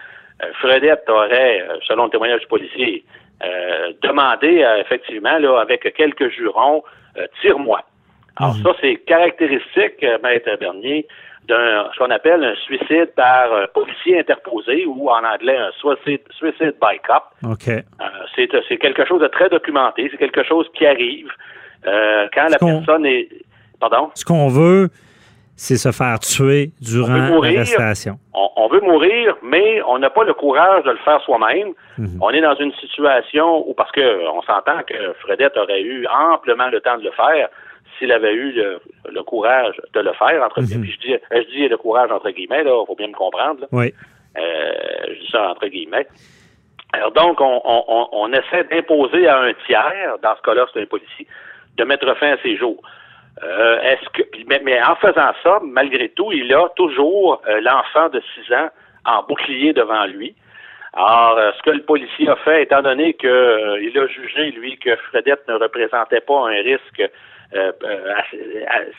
[0.62, 3.04] Fredette aurait, selon le témoignage du policier,
[4.02, 6.84] demandé effectivement, là, avec quelques jurons,
[7.41, 7.82] tire-moi.
[8.38, 8.63] Alors mhm.
[8.63, 11.08] ça, c'est caractéristique, Maître Bernier,
[11.47, 16.75] d'un ce qu'on appelle un suicide par policier interposé ou en anglais un suicide, suicide
[16.82, 17.23] by cop.
[17.43, 17.82] Okay.
[18.36, 21.32] c'est quelque chose de très documenté, c'est quelque chose qui arrive
[21.84, 23.30] quand la personne est
[23.80, 24.10] pardon?
[24.13, 24.89] Ce qu'on veut,
[25.60, 28.17] c'est se faire tuer durant l'arrestation.
[28.34, 31.74] On, veut mourir, mais on n'a pas le courage de le faire soi-même.
[31.98, 32.19] Mhm.
[32.22, 36.69] On est dans une situation où, parce que on s'entend que Fredette aurait eu amplement
[36.69, 37.50] le temps de le faire
[37.98, 40.88] s'il avait eu le, courage de le faire, entre guillemets.
[40.88, 40.93] Mhm.
[40.93, 43.65] je dis, je dis le courage entre guillemets, là, faut bien me comprendre.
[43.74, 43.93] Oui.
[44.38, 44.72] Euh,
[45.10, 46.08] je dis ça entre guillemets.
[46.93, 50.86] Alors donc, on, on, on essaie d'imposer à un tiers, dans ce cas-là, c'est un
[50.86, 51.28] policier,
[51.76, 52.82] de mettre fin à ses jours.
[53.43, 54.23] Euh, est-ce que
[54.63, 58.69] mais, en faisant ça, malgré tout, il a toujours euh, l'enfant de 6 ans
[59.06, 60.36] en bouclier devant lui.
[60.93, 64.95] Alors, euh, ce que le policier a fait, étant donné qu'il a jugé, lui, que
[65.10, 67.04] Fredette ne représentait pas un risque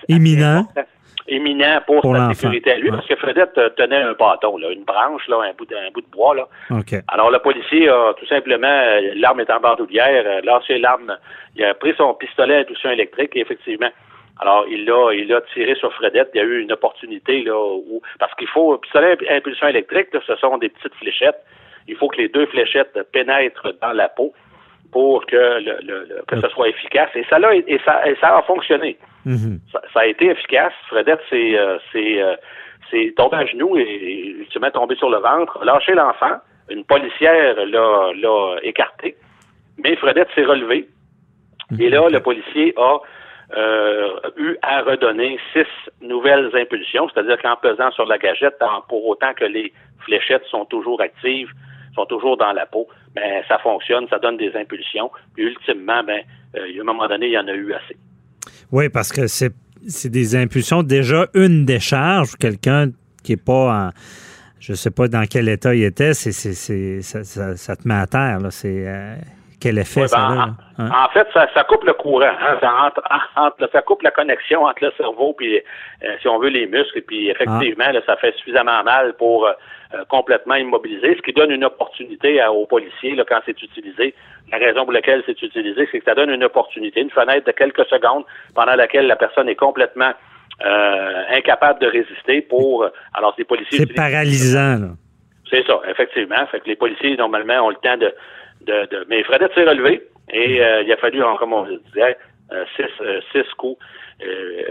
[0.09, 0.67] imminent.
[1.29, 5.29] Éminent pour, sa sécurité à lui, parce que Fredette tenait un bâton, là, une branche,
[5.29, 6.35] là, un bout de, un bout de bois.
[6.35, 6.49] Là.
[7.09, 8.81] Alors le policier a tout simplement,
[9.15, 11.17] l'arme est en bandoulière, lancé l'arme,
[11.55, 13.91] il a pris son pistolet à impulsion électrique et effectivement,
[14.41, 16.31] alors, il a, il a tiré sur Fredette.
[16.35, 20.37] Il y a eu une opportunité là où parce qu'il faut pistolet impulsion électrique, ce
[20.37, 21.45] sont des petites fléchettes.
[21.87, 24.33] Il faut que les deux fléchettes pénètrent dans la peau
[24.93, 27.11] pour que le, que ce soit efficace.
[27.15, 28.97] Et ça là, et ça, et ça a fonctionné.
[29.27, 29.59] Mm-hmm.
[29.93, 30.73] ça, a été efficace.
[30.89, 32.37] Fredette s'est euh, euh,
[32.91, 36.39] c'est tombé à genoux et, ultimement tombé sur le ventre, lâché l'enfant.
[36.71, 39.17] Une policière l'a, l'a écarté,
[39.85, 40.89] mais Fredette s'est relevé.
[41.79, 42.99] Et là, le policier a euh,
[43.57, 45.67] eu à redonner six
[46.01, 48.59] nouvelles impulsions, c'est-à-dire qu'en pesant sur la gâchette,
[48.89, 49.73] pour autant que les
[50.05, 51.49] fléchettes sont toujours actives,
[51.95, 55.11] sont toujours dans la peau, ben ça fonctionne, ça donne des impulsions.
[55.35, 56.23] Puis ultimement, ben,
[56.57, 57.97] euh, à un moment donné, il y en a eu assez.
[58.73, 59.53] Oui, parce que c'est
[60.09, 60.83] des impulsions.
[60.83, 62.91] Déjà, une décharge, quelqu'un
[63.25, 63.91] qui est pas en,
[64.61, 66.33] je sais pas dans quel état il était, c'est,
[67.03, 68.41] ça, te met à terre.
[68.41, 68.51] Là.
[68.51, 69.15] C'est, euh,
[69.61, 70.83] quel effet ça ben, a?
[70.83, 70.91] Hein?
[71.05, 72.23] En fait, ça, ça, coupe le courant.
[72.23, 72.59] Hein?
[72.61, 73.03] Ça, entre,
[73.37, 77.03] entre, ça coupe la connexion entre le cerveau puis, euh, si on veut, les muscles.
[77.03, 77.93] Puis effectivement, ah.
[77.93, 79.53] là, ça fait suffisamment mal pour euh,
[79.95, 84.15] euh, complètement immobiliser, ce qui donne une opportunité aux policiers là, quand c'est utilisé.
[84.51, 87.53] La raison pour laquelle c'est utilisé, c'est que ça donne une opportunité, une fenêtre de
[87.53, 90.13] quelques secondes pendant laquelle la personne est complètement
[91.33, 92.87] incapable de résister pour.
[93.15, 93.79] Alors, ces policiers.
[93.79, 94.89] C'est paralysant, là.
[95.51, 96.47] C'est ça, effectivement.
[96.51, 98.15] Fait que les policiers, normalement, ont le temps de
[98.67, 102.17] de, mais Fredette s'est relevé et euh, il a fallu, comme on disait,
[102.53, 103.79] euh, six, euh, six coups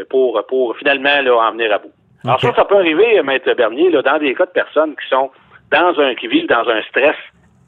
[0.09, 1.91] pour, pour finalement là, en venir à bout.
[2.23, 5.31] Alors ça, ça peut arriver, Maître Bernier, là, dans des cas de personnes qui sont
[5.71, 7.15] dans un qui vivent dans un stress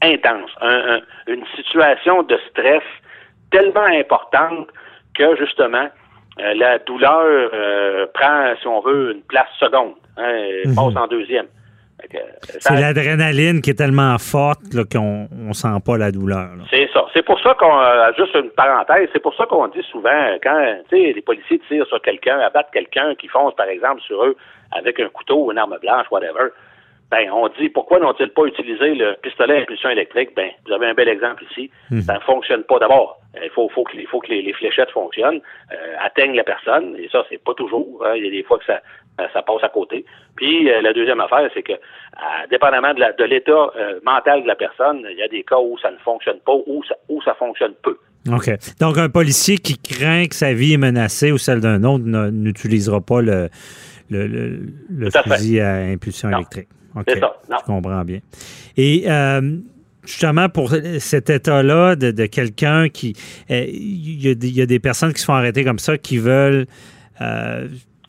[0.02, 0.50] intense,
[1.26, 2.82] une situation de stress
[3.50, 4.68] tellement importante
[5.14, 5.88] que justement
[6.36, 7.50] la douleur
[8.14, 10.74] prend, si on veut, une place seconde, hein, mhm.
[10.74, 11.46] passe en deuxième.
[12.58, 14.60] C'est l'adrénaline qui est tellement forte
[14.90, 16.50] qu'on ne sent pas la douleur.
[16.70, 17.06] C'est ça.
[17.14, 20.74] C'est pour ça qu'on, euh, juste une parenthèse, c'est pour ça qu'on dit souvent, quand
[20.90, 24.36] les policiers tirent sur quelqu'un, abattent quelqu'un qui fonce, par exemple, sur eux
[24.72, 26.48] avec un couteau ou une arme blanche, whatever,
[27.12, 30.30] ben, on dit pourquoi n'ont-ils pas utilisé le pistolet à impulsion électrique?
[30.34, 31.70] Ben, vous avez un bel exemple ici.
[31.90, 32.00] Hmm.
[32.00, 33.18] Ça ne fonctionne pas d'abord.
[33.42, 35.40] Il faut, faut, que, faut que les, fléchettes fonctionnent,
[35.72, 38.02] euh, atteignent la personne, et ça, c'est pas toujours.
[38.06, 38.14] Hein.
[38.16, 38.80] Il y a des fois que ça,
[39.32, 40.04] ça passe à côté.
[40.36, 43.70] Puis euh, la deuxième affaire, c'est que, euh, dépendamment de l'état
[44.04, 46.82] mental de la personne, il y a des cas où ça ne fonctionne pas, ou
[46.88, 47.98] ça, où ça fonctionne peu.
[48.30, 48.50] OK.
[48.80, 53.00] Donc, un policier qui craint que sa vie est menacée ou celle d'un autre n'utilisera
[53.00, 53.48] pas le,
[54.10, 56.68] le, fusil à impulsion électrique.
[57.08, 57.36] C'est ça.
[57.48, 58.20] Je comprends bien.
[58.76, 59.56] Et euh,
[60.04, 63.14] justement, pour cet état-là de, quelqu'un qui.
[63.50, 66.66] Euh, il y, a des personnes qui se font arrêter comme ça qui veulent.
[67.20, 67.68] Euh,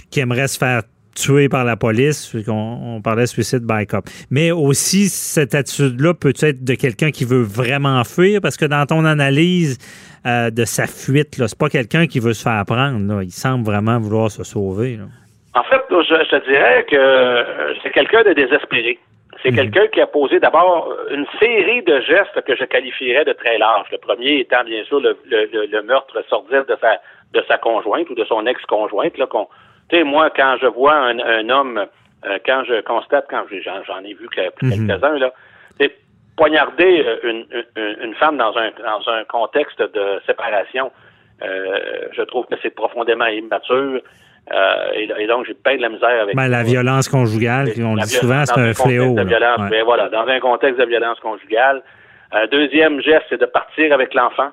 [0.09, 0.83] qui aimeraient se faire
[1.15, 2.35] tuer par la police.
[2.47, 4.05] On, parlait suicide by cop.
[4.29, 8.85] Mais aussi, cette attitude-là peut être de quelqu'un qui veut vraiment fuir parce que dans
[8.85, 9.77] ton analyse
[10.25, 13.21] de sa fuite, c'est pas quelqu'un qui veut se faire prendre.
[13.21, 14.97] Il semble vraiment vouloir se sauver.
[15.55, 18.97] En fait, je, te dirais que euh, c'est quelqu'un de désespéré.
[19.43, 19.57] C'est mhm.
[19.57, 23.89] quelqu'un qui a posé d'abord une série de gestes que je qualifierais de très larges.
[23.91, 26.99] Le premier étant bien sûr le, le, meurtre sordide de sa
[27.33, 29.17] de sa conjointe ou de son ex-conjointe.
[29.17, 29.47] Là, qu'on,
[29.89, 31.85] tu sais, moi, quand je vois un, homme,
[32.25, 33.43] euh, quand je constate, quand
[33.85, 34.27] j'en, ai vu
[34.61, 34.87] mhm.
[34.87, 35.33] quelques-uns, là,
[35.79, 35.95] c'est
[36.35, 37.45] poignarder euh, une,
[38.03, 40.91] une, femme dans un dans un contexte de séparation.
[41.41, 44.01] je trouve que c'est profondément immature.
[44.51, 48.01] Euh, et, donc, j'ai pas de la misère avec ben, La violence conjugale, on le
[48.01, 49.13] dit souvent, c'est un fléau.
[49.13, 51.81] De violence, ben, voilà, dans un contexte de violence conjugale.
[52.31, 54.49] Un deuxième geste, c'est de partir avec l'enfant.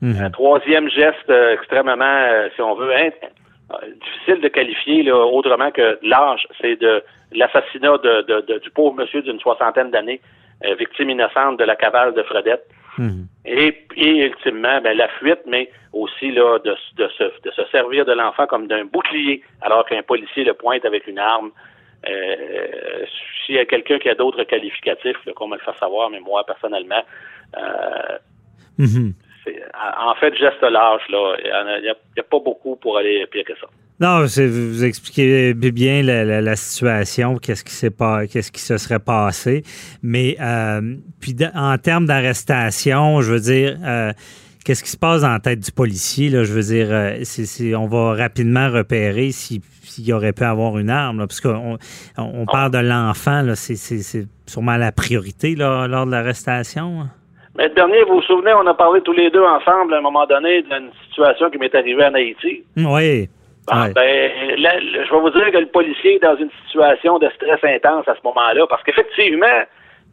[0.00, 0.24] Mhm.
[0.24, 2.92] Un troisième geste euh, extrêmement, euh, si on veut,
[4.02, 7.02] difficile de qualifier là, autrement que l'âge, c'est de
[7.32, 10.20] l'assassinat de, du pauvre monsieur d'une soixantaine d'années,
[10.78, 12.66] victime innocente de la cavale de Fredette.
[12.98, 13.28] Mhm.
[13.44, 18.04] Et, et, ultimement, ben, la fuite, mais aussi là, de, de, se, de se servir
[18.04, 21.50] de l'enfant comme d'un bouclier, alors qu'un policier le pointe avec une arme.
[22.08, 23.04] Euh,
[23.44, 26.44] S'il y a quelqu'un qui a d'autres qualificatifs, qu'on me le fasse savoir, mais moi,
[26.44, 27.02] personnellement,
[27.56, 28.18] euh,
[28.78, 29.14] mhm.
[30.00, 33.54] En fait, geste large, là, il n'y a, a, pas beaucoup pour aller pire que
[33.60, 33.66] ça.
[34.00, 39.64] Non, vous expliquez bien la, situation, qu'est-ce qui s'est pas, qu'est-ce qui se serait passé.
[40.02, 44.12] Mais euh, puis en termes d'arrestation, je veux dire, euh,
[44.64, 46.44] qu'est-ce qui se passe dans la tête du policier là?
[46.44, 49.62] Je veux dire, euh, on va rapidement repérer s'il
[50.12, 51.76] aurait pu avoir une arme, parce qu'on
[52.16, 53.74] on, parle de l'enfant, là, c'est,
[54.46, 57.08] sûrement la priorité là, lors de l'arrestation.
[57.58, 60.26] Mais dernier, vous vous souvenez, on a parlé tous les deux ensemble à un moment
[60.26, 62.62] donné d'une situation qui m'est arrivée en Haïti.
[62.76, 63.28] Oui.
[63.68, 67.58] Ah, ben, je vais vous dire que le policier est dans une situation de stress
[67.64, 69.64] intense à ce moment-là, parce qu'effectivement,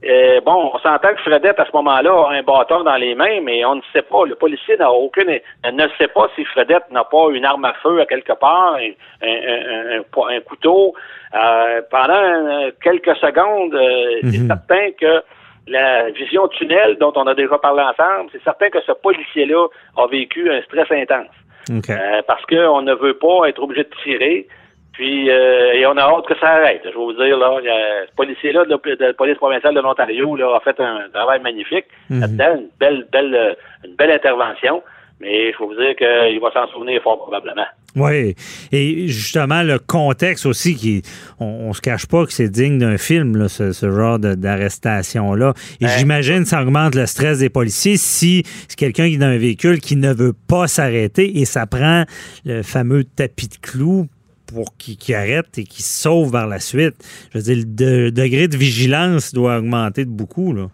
[0.04, 3.42] euh, bon, on s'entend que Fredette, à ce moment-là, a un bâton dans les mains,
[3.44, 4.26] mais on ne sait pas.
[4.26, 8.02] Le policier n'a aucune, ne sait pas si Fredette n'a pas une arme à feu
[8.02, 8.78] à quelque part,
[9.22, 10.94] un, couteau.
[11.34, 14.48] Euh, pendant quelques secondes, euh, c'est mhm.
[14.48, 15.24] certain que
[15.68, 20.08] la vision tunnel dont on a déjà parlé ensemble, c'est certain que ce policier-là a
[20.08, 21.34] vécu un stress intense.
[21.72, 24.48] Euh, parce qu'on ne veut pas être obligé de tirer.
[24.94, 26.82] Puis, euh, et on a hâte que ça arrête.
[26.86, 27.60] Je vais vous dire, là,
[28.08, 31.86] ce policier-là de, la police provinciale de l'Ontario a fait un travail magnifique.
[32.10, 32.24] Mhm.
[32.24, 34.84] une belle, belle, une belle intervention.
[35.20, 37.66] Mais je vais vous dire qu'il va s'en souvenir fort probablement.
[37.96, 38.36] Oui.
[38.74, 41.02] Et justement, le contexte aussi, qui
[41.40, 45.54] on, ne se cache pas que c'est digne d'un film, ce, genre d'arrestation-là.
[45.80, 49.28] Et j'imagine que ça augmente le stress des policiers si c'est quelqu'un qui est dans
[49.28, 52.04] un véhicule qui ne veut pas s'arrêter et ça prend
[52.44, 54.08] le fameux tapis de clous
[54.46, 56.96] pour qu'il arrête et qu'il se sauve par la suite.
[57.34, 60.68] Je veux dire, le degré de vigilance doit augmenter de beaucoup, là.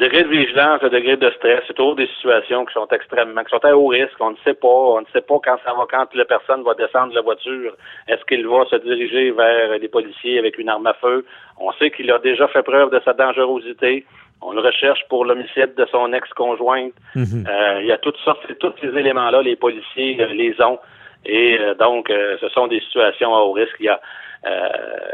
[0.00, 3.50] Degré de vigilance, le degré de stress, c'est toujours des situations qui sont extrêmement, qui
[3.50, 4.18] sont à haut risque.
[4.18, 6.72] On ne sait pas, on ne sait pas quand ça va, quand la personne va
[6.72, 7.76] descendre de la voiture.
[8.08, 11.26] Est-ce qu'il va se diriger vers les policiers avec une arme à feu?
[11.58, 14.06] On sait qu'il a déjà fait preuve de sa dangerosité.
[14.40, 16.94] On le recherche pour l'homicide de son ex-conjointe.
[17.14, 17.46] Mhm.
[17.46, 20.78] Euh, il y a toutes sortes, tous ces éléments-là, les policiers euh, les ont.
[21.26, 22.10] Et euh, donc,
[22.40, 23.76] ce sont des situations à haut risque.
[23.80, 24.00] Il y a,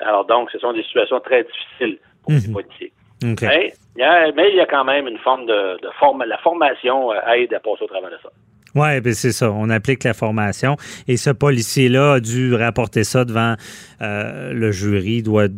[0.03, 2.91] alors donc, ce sont des situations très difficiles pour les mhm.
[3.21, 3.73] Policiers.
[3.97, 6.25] Mais, il y a quand même une forme de, forme.
[6.25, 8.29] La formation euh, aide à passer au travers de ça.
[8.75, 9.51] Oui, ben c'est ça.
[9.51, 10.77] On applique la formation.
[11.09, 13.55] Et ce policier-là a dû rapporter ça devant
[14.03, 15.49] euh, le jury, doit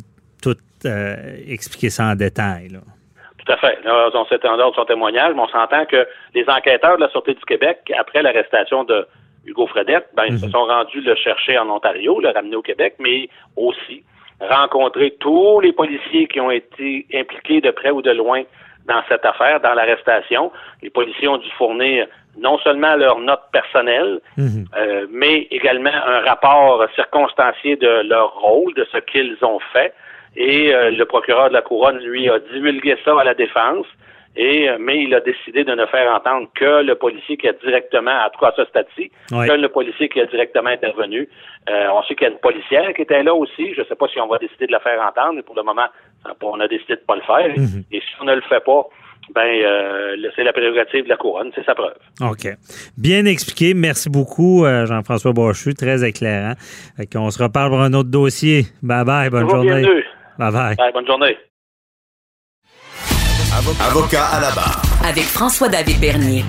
[0.41, 1.17] tout euh,
[1.49, 2.79] expliquer ça en détail.
[3.39, 3.79] Tout à fait.
[3.87, 7.45] on s'étend de son témoignage, mais on s'entend que les enquêteurs de la Sûreté du
[7.45, 9.07] Québec, après l'arrestation de
[9.47, 10.53] Hugo Fredette, ben, ils se mhm.
[10.53, 14.05] sont rendus le chercher en Ontario, le ramener au Québec, mais aussi
[14.41, 18.43] rencontrer tous les policiers qui ont été impliqués de près ou de loin
[18.87, 20.51] dans cette affaire, dans l'arrestation.
[20.83, 22.07] Les policiers ont dû fournir
[22.39, 24.67] non seulement leur note personnelle, mhm.
[24.77, 29.93] euh, mais également un rapport circonstancié de leur rôle, de ce qu'ils ont fait.
[30.37, 33.87] Et euh, le procureur de la couronne, lui, a divulgué ça à la défense.
[34.39, 37.53] Et, euh, mais il a décidé de ne faire entendre que le policier qui a
[37.53, 41.29] directement, en tout cas à ce stade-ci, que le policier qui a directement intervenu.
[41.69, 43.75] Euh, on sait qu'il y a une policière qui était là aussi.
[43.75, 45.65] Je ne sais pas si on va décider de la faire entendre, mais pour le
[45.65, 45.87] moment,
[46.41, 47.49] on a décidé de ne pas le faire.
[47.49, 47.83] Mhm.
[47.91, 48.87] Et si on ne le fait pas,
[49.35, 51.97] ben euh, c'est la prérogative de la couronne, c'est sa preuve.
[52.23, 52.47] OK.
[52.97, 53.75] Bien expliqué.
[53.75, 55.75] Merci beaucoup, Jean-François Bochu.
[55.75, 56.55] Très éclairant.
[57.17, 58.63] on se reparle pour un autre dossier.
[58.85, 59.31] Bye bye.
[59.31, 59.83] Bonne journée.
[60.39, 60.77] Bye bye.
[60.77, 61.37] Bye, bonne journée.
[63.59, 64.81] Avocat à la barre.
[65.05, 66.45] Avec François-David Bernier.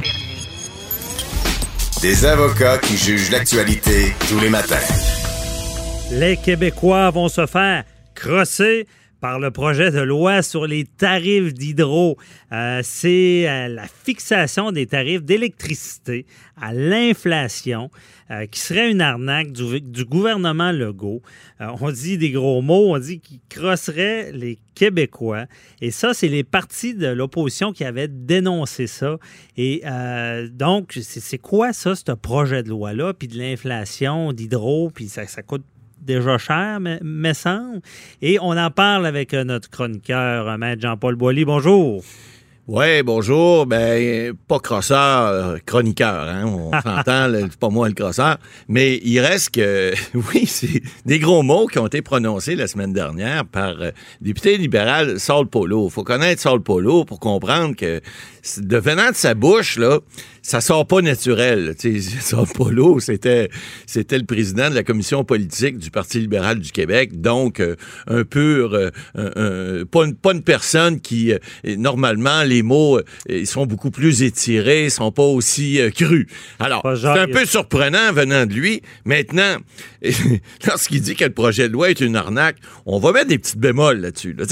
[2.03, 4.75] Des avocats qui jugent l'actualité tous les matins.
[6.11, 8.85] Les Québécois vont se faire crosser
[9.19, 12.17] par le projet de loi sur les tarifs d'hydro.
[12.51, 16.25] Euh, c'est euh, la fixation des tarifs d'électricité
[16.61, 17.91] à l'inflation
[18.31, 21.21] euh, qui serait une arnaque du, gouvernement Legault.
[21.59, 25.45] on dit des gros mots, on dit qu'il crosserait les Québécois.
[25.81, 29.17] Et ça, c'est les partis de l'opposition qui avaient dénoncé ça.
[29.57, 29.83] Et
[30.51, 33.13] donc, c'est quoi ça, ce projet de loi-là?
[33.13, 35.65] Puis de l'inflation d'hydro, puis ça, ça coûte
[36.01, 37.81] déjà cher, mais, me semble.
[38.21, 41.45] Et on en parle avec euh, notre chroniqueur, euh, Maître Jean-Paul Boilly.
[41.45, 42.03] Bonjour.
[42.71, 43.65] Oui, bonjour.
[43.65, 46.29] Ben, pas crosseur, euh, chroniqueur.
[46.29, 46.45] Hein?
[46.45, 48.37] On s'entend, c'est pas moi le crosseur.
[48.67, 52.93] Mais il reste que, oui, c'est des gros mots qui ont été prononcés la semaine
[52.93, 53.89] dernière par euh,
[54.21, 55.89] député libéral Saul Polo.
[55.89, 58.01] faut connaître Saul Polo pour comprendre que,
[58.57, 59.99] de venant de sa bouche, là,
[60.41, 61.75] ça sort pas naturel.
[61.79, 63.49] Tu sais, Saul Polo, c'était,
[63.85, 67.19] c'était le président de la commission politique du Parti libéral du Québec.
[67.21, 67.75] Donc, euh,
[68.07, 72.99] un pur, euh, un- un- pas, une, pas une personne qui, euh, normalement, les mots,
[73.27, 76.27] ils sont beaucoup plus étirés, ils sont pas aussi crus.
[76.59, 78.81] Alors, Pas c'est un peu surprenant venant de lui.
[79.05, 79.57] Maintenant,
[80.67, 83.57] lorsqu'il dit que le projet de loi est une arnaque, on va mettre des petites
[83.59, 84.33] bémols là-dessus.
[84.37, 84.45] là.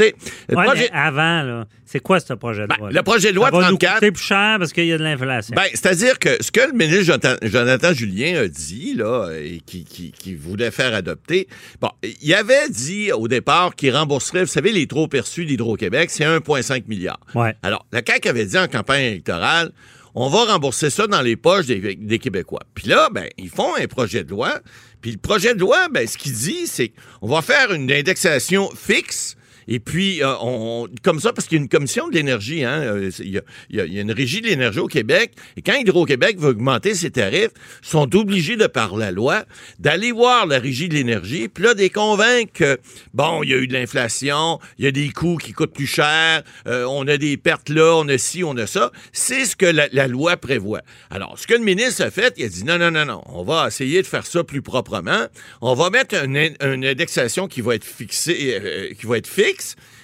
[0.55, 2.91] Ouais, projet- avant, là, c'est quoi ce projet de Ben, loi?
[2.91, 4.97] le projet de loi ça va nous 34 coûter plus cher parce qu'il y a
[4.97, 5.55] de l'inflation.
[5.55, 9.83] Ben, c'est-à-dire que ce que le ministre Jonathan, Jonathan Julien a dit, là, et qui,
[9.85, 11.47] qui, qui voulait faire adopter,
[11.81, 11.89] bon,
[12.21, 16.83] il avait dit au départ qu'il rembourserait, vous savez, les trop perçus d'Hydro-Québec, c'est 1,5
[16.87, 17.19] milliard.
[17.33, 17.55] Ouais.
[17.63, 19.71] Alors, la CAQ avait dit en campagne électorale,
[20.13, 22.63] on va rembourser ça dans les poches des, des Québécois.
[22.73, 24.59] Puis là, ben, ils font un projet de loi.
[24.99, 28.69] Puis le projet de loi, ben, ce qu'il dit, c'est qu'on va faire une indexation
[28.75, 29.35] fixe.
[29.67, 32.81] Et puis, euh, on, comme ça, parce qu'il y a une commission de l'énergie, hein,
[32.81, 35.61] euh, il y, a, il il y a une régie de l'énergie au Québec, et
[35.61, 37.51] quand Hydro-Québec veut augmenter ses tarifs,
[37.81, 39.45] sont obligés de, par la loi,
[39.79, 42.77] d'aller voir la régie de l'énergie, puis là, de les convaincre que,
[43.13, 45.87] bon, il y a eu de l'inflation, il y a des coûts qui coûtent plus
[45.87, 48.91] cher, euh, on a des pertes là, on a ci, on a ça.
[49.11, 50.81] C'est ce que la, la loi prévoit.
[51.09, 53.43] Alors, ce que le ministre a fait, il a dit, non, non, non, non, on
[53.43, 55.27] va essayer de faire ça plus proprement.
[55.61, 59.56] On va mettre une, une indexation qui va être fixée, euh, qui va être fixe.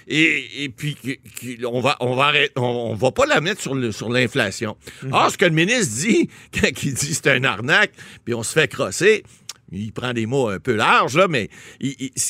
[0.08, 0.98] Et, puis,
[1.66, 4.76] on va, va pas la mettre sur l'inflation.
[5.12, 7.92] Or, ce que le ministre dit, quand il dit c'est un arnaque,
[8.26, 9.24] puis on se fait crosser,
[9.74, 11.50] il prend des mots un peu larges, mais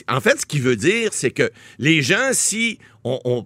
[0.08, 3.45] en fait, ce qu'il veut dire, c'est que les gens, si on,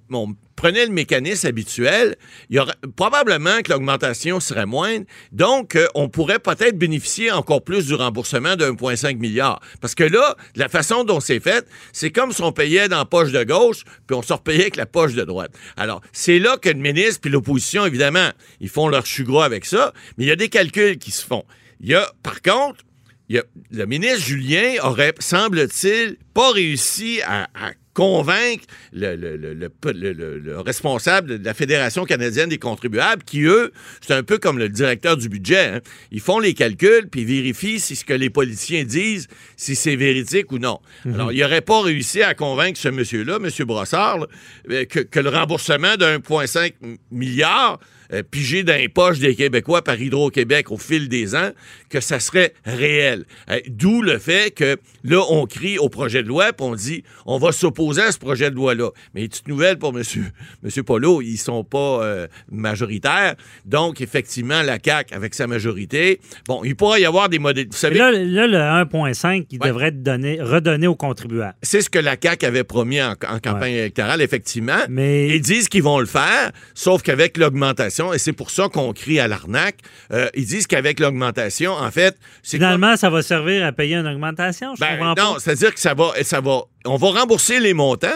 [0.55, 2.15] prenait le mécanisme habituel,
[2.49, 5.05] il y aurait probablement que l'augmentation serait moindre.
[5.31, 9.59] Donc, euh, on pourrait peut-être bénéficier encore plus du remboursement de 1,5 milliard.
[9.81, 13.05] Parce que là, la façon dont c'est fait, c'est comme si on payait dans la
[13.05, 15.51] poche de gauche, puis on se repayait avec la poche de droite.
[15.77, 19.63] Alors, c'est là que le ministre puis l'opposition, évidemment, ils font leur chou gras avec
[19.63, 21.45] ça, mais il y a des calculs qui se font.
[21.81, 22.83] Il y a, par contre,
[23.29, 28.63] il y a- le ministre Julien aurait, semble-t-il, pas réussi à, à convaincre
[28.93, 33.41] le, le- le- le- le- le- le responsable de la Fédération canadienne des contribuables, qui,
[33.41, 35.65] eux, c'est un peu comme le directeur du budget.
[35.73, 35.81] hein.
[36.11, 39.95] Ils font les calculs, puis ils vérifient si ce que les politiciens disent, si c'est
[39.95, 40.79] véridique ou non.
[41.05, 43.49] Alors, il n'aurait pas réussi à convaincre ce monsieur-là, M.
[43.65, 44.27] Brossard, là,
[44.69, 46.73] euh, que, que le remboursement de 1,5
[47.11, 47.79] milliard
[48.13, 51.51] euh, pigé dans les poches des Québécois par Hydro-Québec au fil des ans,
[51.89, 53.25] que ça serait réel.
[53.49, 57.03] Euh, D'où le fait que là, on crie au projet de loi, puis on dit
[57.25, 58.89] on va s'opposer à ce projet de loi-là.
[59.13, 59.97] Mais petite nouvelle pour M.
[59.97, 60.23] Monsieur,
[60.63, 63.35] monsieur Polo, ils sont pas euh, majoritaires.
[63.65, 67.65] Donc, effectivement, la CAQ, avec sa majorité, bon, il pourrait y avoir des modèles.
[67.65, 69.67] Vous Mais savez, là, là, le 1,5 qui Ouais.
[69.69, 71.55] devrait être donné, redonné aux contribuables.
[71.63, 74.77] c'est ce que la CAQ avait promis en, en campagne électorale, effectivement.
[74.89, 78.93] Mais- Ils disent qu'ils vont le faire, sauf qu'avec l'augmentation, et c'est pour ça qu'on
[78.93, 79.77] crie à l'arnaque,
[80.11, 84.07] euh, ils disent qu'avec l'augmentation, en fait, c'est Finalement, ça va servir à payer une
[84.07, 84.75] augmentation.
[84.75, 85.39] Je Ben, comprends non, pas.
[85.39, 88.07] c'est-à-dire que ça va, ça va, on va rembourser les montants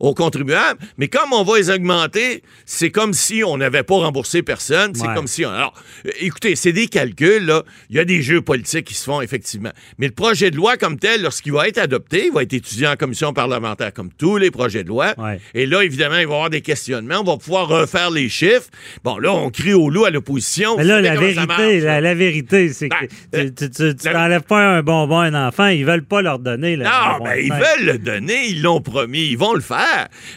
[0.00, 4.42] aux contribuables, mais comme on va les augmenter, c'est comme si on n'avait pas remboursé
[4.42, 4.94] personne.
[4.94, 5.14] C'est Ouais.
[5.14, 5.50] comme si on...
[5.50, 5.74] Alors,
[6.06, 7.62] euh, écoutez, c'est des calculs, là.
[7.90, 9.70] Il y a des jeux politiques qui se font, effectivement.
[9.98, 12.86] Mais le projet de loi comme tel, lorsqu'il va être adopté, il va être étudié
[12.86, 15.14] en commission parlementaire, comme tous les projets de loi.
[15.18, 15.38] Ouais.
[15.54, 17.20] Et là, évidemment, il va y avoir des questionnements.
[17.20, 18.68] On va pouvoir refaire les chiffres.
[19.04, 20.76] Bon, là, on crie au loup à l'opposition.
[20.78, 22.00] Mais là, la vérité, marche, la, là.
[22.00, 22.94] la vérité, c'est que
[23.32, 26.38] Ben, tu- tu tu- t'enlèves pas un bonbon à un enfant, ils veulent pas leur
[26.38, 26.76] donner.
[26.76, 27.58] le- Non, ben, ils 1,5.
[27.58, 29.86] veulent le donner, ils l'ont promis, ils vont le faire,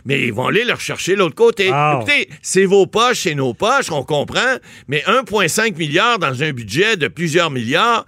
[0.06, 1.70] mais ils vont aller le rechercher de l'autre côté.
[1.72, 2.00] Ah.
[2.02, 6.98] Écoutez, c'est vos poches, c'est nos poches, on comprend, mais 1,5 milliard dans un budget
[6.98, 8.06] de plusieurs milliards,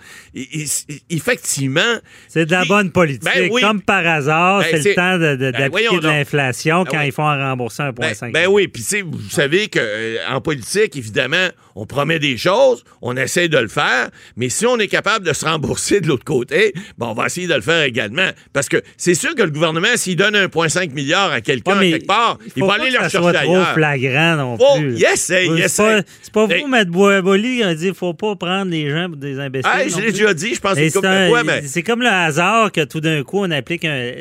[1.10, 1.82] effectivement...
[2.28, 3.24] C'est de la il- bonne politique.
[3.24, 3.62] Ben oui.
[3.62, 7.08] Comme par hasard, Ben, c'est le temps de- de- Ben, d'appliquer de l'inflation quand oui.
[7.08, 10.18] ils font en rembourser Ben, 1,5 ben oui, puis tu sais, vous savez que euh,
[10.30, 14.78] en politique, évidemment, on promet des choses, on essaie de le faire, mais si on
[14.78, 17.84] est capable de se rembourser de l'autre côté, ben on va essayer de le faire
[17.84, 18.30] également.
[18.54, 22.08] Parce que c'est sûr que le gouvernement, s'il donne 1,5 milliard à quelqu'un Ouais, quelque
[22.08, 23.74] part, il va aller que le ça rechercher soit trop ailleurs.
[23.74, 25.04] flagrant non plus.
[25.04, 26.84] essaye, il C'est pas, vous, M.
[26.86, 29.72] Boisboli, qui a dit qu'il faut pas prendre les gens pour des imbéciles.
[29.74, 33.24] Ah, je l'ai déjà dit, je pense couple c'est comme le hasard que tout d'un
[33.24, 34.12] coup, on applique un.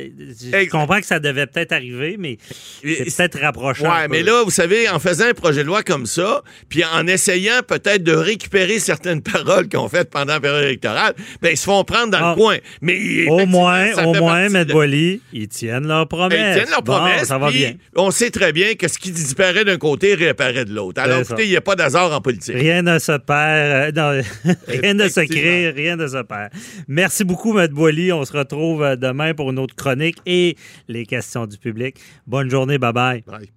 [0.41, 2.39] Je comprends que ça devait peut-être arriver, mais
[2.85, 3.85] c'est peut-être rapprochant.
[3.85, 7.07] Ouais, mais là, vous savez, en faisant un projet de loi comme ça, puis en
[7.07, 11.65] essayant peut-être de récupérer certaines paroles qu'on fait pendant la période électorale, ben ils se
[11.65, 12.31] font prendre dans Ah.
[12.37, 12.57] le coin.
[12.81, 16.57] Mais Au moins, au moins, de- Boily, ils tiennent leurs promesses.
[16.57, 16.93] Ils tiennent leurs Bon.
[17.11, 17.29] Promesse.
[17.29, 17.75] ça va puis bien.
[17.97, 21.01] On sait très bien que ce qui disparaît d'un côté réapparaît de l'autre.
[21.01, 22.55] Alors, écoutez, il n'y a pas d'hasard en politique.
[22.55, 26.51] Rien ne se perd, euh, non, rien ne se crée, rien ne se perd.
[26.89, 27.69] Merci beaucoup, M.
[27.69, 28.13] Boily.
[28.13, 30.57] On se retrouve euh, demain pour une autre chronique et
[30.89, 31.97] les questions du public.
[32.27, 33.23] Bonne journée, bye bye.
[33.27, 33.51] Bye.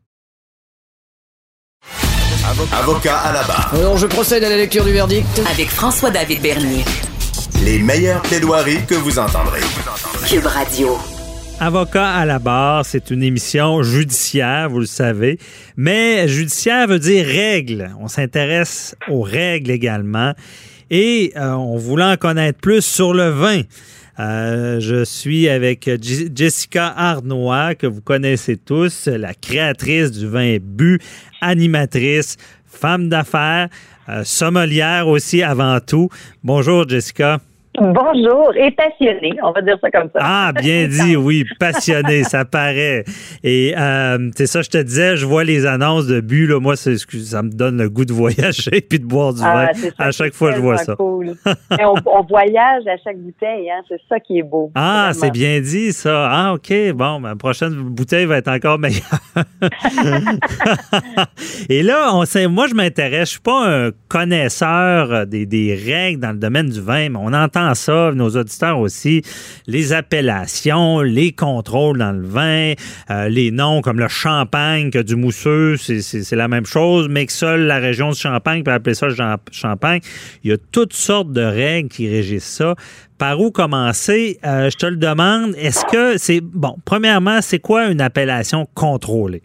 [2.72, 3.74] Avocat à la barre.
[3.74, 5.28] Alors, je procède à la lecture du verdict.
[5.52, 6.86] Avec François-David Bernier.
[7.64, 9.62] Les meilleures plaidoiries que vous entendrez.
[10.28, 10.98] Cube Radio.
[11.60, 15.40] Avocat à la barre, c'est une émission judiciaire, vous le savez.
[15.76, 17.90] Mais judiciaire veut dire règles.
[18.00, 20.34] On s'intéresse aux règles également.
[20.92, 23.62] Et euh, on voulait en connaître plus sur le vin.
[24.20, 25.90] Euh, je suis avec
[26.36, 31.00] Jessica Arnois, que vous connaissez tous, la créatrice du vin bu,
[31.42, 32.38] animatrice,
[32.68, 33.68] femme d'affaires,
[34.10, 36.10] euh, sommelière aussi avant tout.
[36.44, 37.40] Bonjour Jessica.
[37.80, 40.20] Bonjour et passionné, on va dire ça comme ça.
[40.22, 43.04] Ah, bien dit, oui, passionné, ça paraît.
[43.44, 46.76] Et euh, c'est ça, je te disais, je vois les annonces de but, là, moi,
[46.76, 46.90] ça
[47.44, 49.80] me donne le goût de voyager puis de boire du Ah, vin.
[49.96, 50.96] ça À chaque fois, je vois ça.
[50.96, 51.36] cool.
[51.70, 54.72] Mais on, on voyage à chaque bouteille, hein, c'est ça qui est beau.
[54.74, 56.30] Ah, c'est bien dit, ça.
[56.32, 56.74] Ah, OK.
[56.96, 59.04] Bon, ma prochaine bouteille va être encore meilleure.
[61.70, 63.28] Et là, on sait, moi, je m'intéresse.
[63.28, 67.34] Je suis pas un connaisseur des, des règles dans le domaine du vin, mais on
[67.34, 69.22] entend ça, nos auditeurs aussi,
[69.68, 72.74] les appellations, les contrôles dans le vin,
[73.10, 77.32] euh, les noms comme le champagne, que du mousseux, c'est- la même chose, mais que
[77.32, 79.08] seule la région du Champagne peut appeler ça
[79.52, 80.00] champagne.
[80.44, 82.76] Il y a toutes sortes de règles qui régissent ça.
[83.18, 84.38] Par où commencer?
[84.46, 85.56] Euh, je te le demande.
[85.58, 86.42] Est-ce que c'est.
[86.42, 89.42] Bon, premièrement, c'est quoi une appellation contrôlée?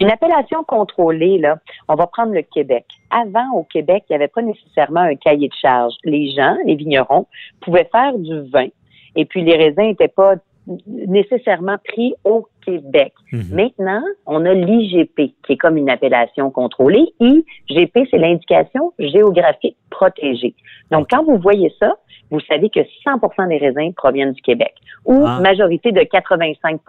[0.00, 1.56] Une appellation contrôlée, là,
[1.88, 2.84] on va prendre le Québec.
[3.16, 5.94] Avant, au Québec, il n'y avait pas nécessairement un cahier de charge.
[6.04, 7.26] Les gens, les vignerons,
[7.60, 8.66] pouvaient faire du vin
[9.16, 10.34] et puis les raisins n'étaient pas
[10.86, 13.12] nécessairement pris au Québec.
[13.52, 17.12] Maintenant, on a l'IGP, qui est comme une appellation contrôlée.
[17.20, 20.54] IGP, c'est l'indication géographique protégée.
[20.90, 21.94] Donc, quand vous voyez ça,
[22.30, 25.38] vous savez que 100% des raisins proviennent du Québec ou Ah.
[25.40, 26.80] majorité de 85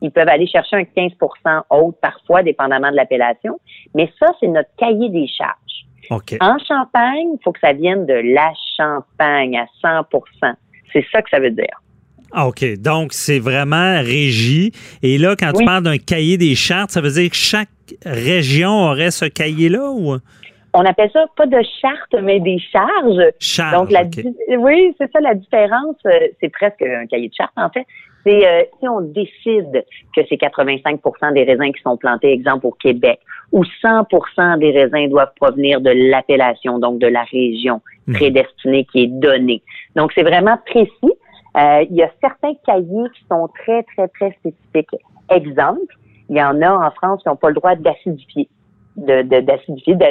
[0.00, 3.58] Ils peuvent aller chercher un 15% autre parfois, dépendamment de l'appellation.
[3.94, 5.86] Mais ça, c'est notre cahier des charges.
[6.10, 6.36] OK.
[6.40, 10.54] En Champagne, il faut que ça vienne de la Champagne à 100%
[10.92, 11.82] C'est ça que ça veut dire.
[12.32, 12.64] Ah, OK.
[12.78, 14.72] Donc, c'est vraiment régi.
[15.02, 17.68] Et là, quand tu parles d'un cahier des chartes, ça veut dire que chaque
[18.04, 20.16] région aurait ce cahier-là ou?
[20.74, 23.32] On appelle ça pas de charte, mais des charges.
[23.40, 23.74] Charge.
[23.74, 24.02] Donc, la,
[24.58, 25.96] oui, c'est ça la différence.
[26.06, 27.86] euh, C'est presque un cahier de charte, en fait.
[28.28, 32.72] C'est euh, si on décide que c'est 85% des raisins qui sont plantés, exemple au
[32.72, 33.20] Québec,
[33.52, 38.14] ou 100% des raisins doivent provenir de l'appellation, donc de la région Mhm.
[38.14, 39.62] prédestinée qui est donnée.
[39.94, 41.12] Donc, c'est vraiment précis.
[41.56, 45.00] Euh, il y a certains cahiers qui sont très, très, très spécifiques.
[45.30, 45.94] Exemple,
[46.28, 48.48] il y en a en France qui n'ont pas le droit d'acidifier,
[48.98, 49.40] de, de-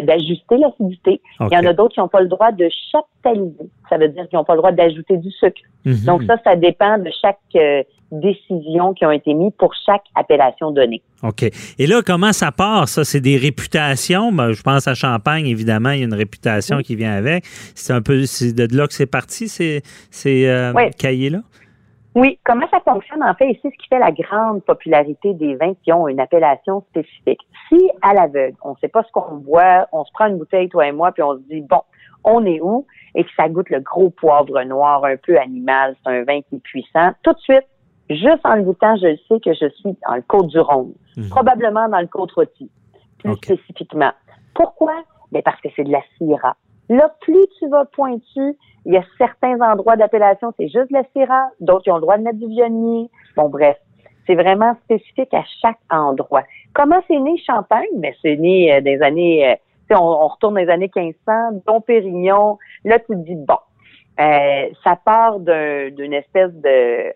[0.05, 1.21] d'ajuster l'acidité.
[1.41, 3.69] Il y en a d'autres qui n'ont pas le droit de chaptaliser.
[3.89, 5.61] Ça veut dire qu'ils n'ont pas le droit d'ajouter du sucre.
[5.85, 6.05] Mhm.
[6.05, 10.71] Donc ça, ça dépend de chaque euh, décision qui ont été mises pour chaque appellation
[10.71, 11.01] donnée.
[11.23, 11.43] OK.
[11.77, 13.03] Et là, comment ça part, ça?
[13.03, 14.31] C'est des réputations.
[14.31, 17.43] Ben, je pense à Champagne, évidemment, il y a une réputation qui vient avec.
[17.75, 19.81] C'est un peu de là que c'est parti, ces,
[20.11, 20.83] ces euh, Oui.
[20.97, 21.39] cahiers-là?
[22.17, 25.53] Oui, comment ça fonctionne en fait, et c'est ce qui fait la grande popularité des
[25.55, 27.41] vins qui ont une appellation spécifique.
[27.69, 30.67] Si à l'aveugle, on ne sait pas ce qu'on boit, on se prend une bouteille,
[30.67, 31.81] toi et moi, puis on se dit, bon,
[32.23, 32.87] on est où?
[33.13, 36.55] Et que ça goûte le gros poivre noir, un peu animal, c'est un vin qui
[36.55, 37.11] est puissant.
[37.21, 37.67] Tout de suite,
[38.09, 40.93] juste en le goûtant, je le sais que je suis dans le Côte-du-Rhône,
[41.29, 42.71] probablement dans le Côte-Rôti,
[43.19, 44.11] plus spécifiquement.
[44.55, 45.03] Pourquoi?
[45.31, 46.55] Ben parce que c'est de la Syrah.
[46.89, 51.03] Là, plus tu vas pointu, il y a certains endroits d'appellation, c'est juste de la
[51.13, 53.09] Syrah, d'autres qui ont le droit de mettre du Viognier.
[53.35, 53.77] Bon, bref,
[54.25, 56.43] c'est vraiment spécifique à chaque endroit.
[56.73, 57.87] Comment c'est né Champagne?
[57.95, 59.55] Ben, c'est né euh, des années, euh,
[59.95, 62.57] on, on retourne dans les années 1500, Dom Pérignon.
[62.85, 63.57] Là, tu te dis, bon,
[64.19, 67.13] euh, ça part d'un- d'une espèce de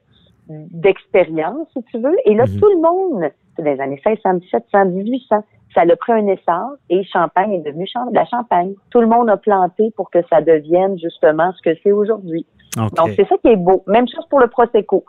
[0.49, 2.15] d'expérience, si tu veux.
[2.25, 2.59] Et là, Mhm.
[2.59, 5.43] tout le monde, dans les années 1600, 1700, 1800,
[5.73, 8.73] ça l'a pris un essor et Champagne est devenu de la Champagne.
[8.89, 12.45] Tout le monde a planté pour que ça devienne justement ce que c'est aujourd'hui.
[12.75, 13.83] Donc, c'est ça qui est beau.
[13.87, 15.03] Même chose pour le Prosecco.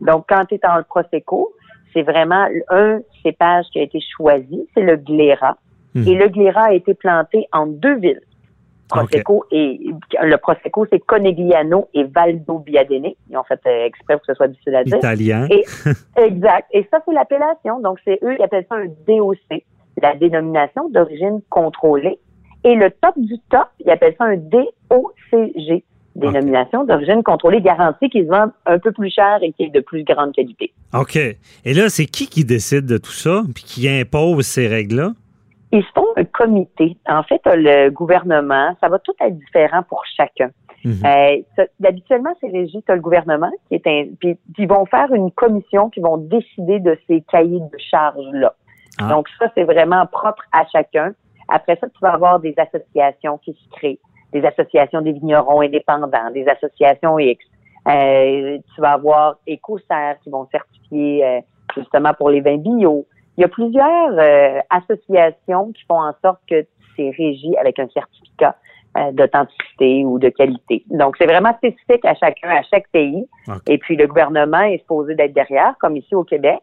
[0.00, 1.52] Donc, quand tu es dans le Prosecco,
[1.92, 5.56] c'est vraiment un cépage qui a été choisi, c'est le Glera.
[5.94, 6.08] Mhm.
[6.08, 8.22] Et le Glera a été planté en deux villes.
[8.92, 9.80] Prosecco et
[10.22, 13.12] le Prosecco, c'est Conegliano et Valdobbiadene.
[13.30, 14.98] Ils ont fait euh, exprès pour que ce soit difficile à dire.
[14.98, 15.46] Italien.
[15.50, 15.64] Et,
[16.22, 16.68] exact.
[16.72, 17.80] Et ça, c'est l'appellation.
[17.80, 19.64] Donc, c'est eux qui appellent ça un DOC,
[20.00, 22.18] la dénomination d'origine contrôlée.
[22.64, 25.82] Et le top du top, ils appellent ça un DOCG.
[26.14, 29.80] dénomination d'origine contrôlée garantie qui se vendent un peu plus cher et qui est de
[29.80, 30.72] plus grande qualité.
[30.94, 31.16] OK.
[31.16, 35.12] Et là, c'est qui qui décide de tout ça puis qui impose ces règles-là?
[35.72, 36.96] Ils font un comité.
[37.08, 40.50] En fait, le gouvernement, ça va tout être différent pour chacun.
[40.84, 41.02] Mhm.
[41.04, 45.30] Euh, habituellement, c'est régi, tu le gouvernement qui est un, puis ils vont faire une
[45.30, 48.54] commission qui vont décider de ces cahiers de charges-là.
[49.00, 49.08] Ah.
[49.08, 51.14] Donc ça, c'est vraiment propre à chacun.
[51.48, 54.00] Après ça, tu vas avoir des associations qui se créent,
[54.32, 57.44] des associations des vignerons indépendants, des associations X.
[57.88, 61.40] Euh, tu vas avoir EcoCert qui vont certifier euh,
[61.76, 63.06] justement pour les vins bio.
[63.38, 66.64] Il y a plusieurs euh, associations qui font en sorte que
[66.96, 68.56] c'est régi avec un certificat
[68.98, 70.84] euh, d'authenticité ou de qualité.
[70.90, 73.24] Donc, c'est vraiment spécifique à chacun, à chaque pays.
[73.68, 76.58] Et puis, le gouvernement est supposé d'être derrière, comme ici au Québec.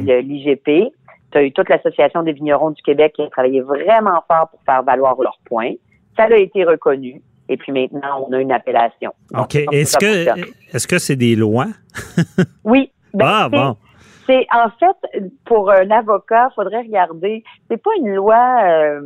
[0.00, 0.90] Le- l'IGP.
[1.30, 4.60] Tu as eu toute l'Association des vignerons du Québec qui a travaillé vraiment fort pour
[4.66, 5.74] faire valoir leurs points.
[6.16, 7.22] Ça a été reconnu.
[7.48, 9.12] Et puis maintenant, on a une appellation.
[9.30, 9.54] Donc, OK.
[9.72, 10.40] Est-ce que
[10.74, 11.66] est-ce que c'est des lois?
[12.64, 12.90] Oui.
[13.14, 13.76] Ben, ah, bon.
[14.28, 17.42] C'est en fait pour un avocat, faudrait regarder.
[17.70, 18.58] C'est pas une loi.
[18.62, 19.00] euh,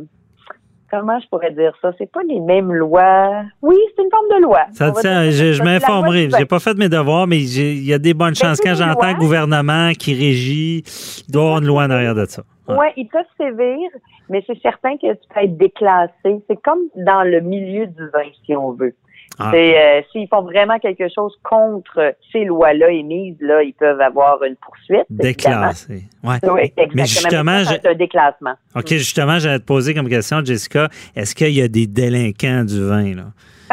[0.91, 1.91] comment je pourrais dire ça?
[1.97, 3.43] C'est pas les mêmes lois.
[3.61, 4.65] Oui, c'est une forme de loi.
[4.73, 6.29] Ça, dire je, je m'informerai.
[6.37, 8.57] J'ai pas fait mes devoirs, mais il y a des bonnes chances.
[8.61, 10.83] c'est Quand j'entends gouvernement qui régit,
[11.27, 12.43] il doit y avoir une loi en arrière de ça.
[12.67, 13.89] Ouais, ils peuvent sévir,
[14.29, 16.41] mais c'est certain que tu peux être déclassé.
[16.49, 18.93] C'est comme dans le milieu du vin, si on veut.
[19.39, 19.51] Ah.
[19.53, 24.55] Euh, s'ils font vraiment quelque chose contre ces lois-là émises, là, ils peuvent avoir une
[24.55, 25.05] poursuite.
[25.09, 26.03] Déclassé.
[26.23, 26.37] Ouais.
[26.43, 26.91] Oui, exactement.
[26.93, 28.53] Mais justement, c'est un déclassement.
[28.75, 32.85] OK, justement, j'allais te poser comme question, Jessica, est-ce qu'il y a des délinquants du
[32.85, 33.25] vin, là?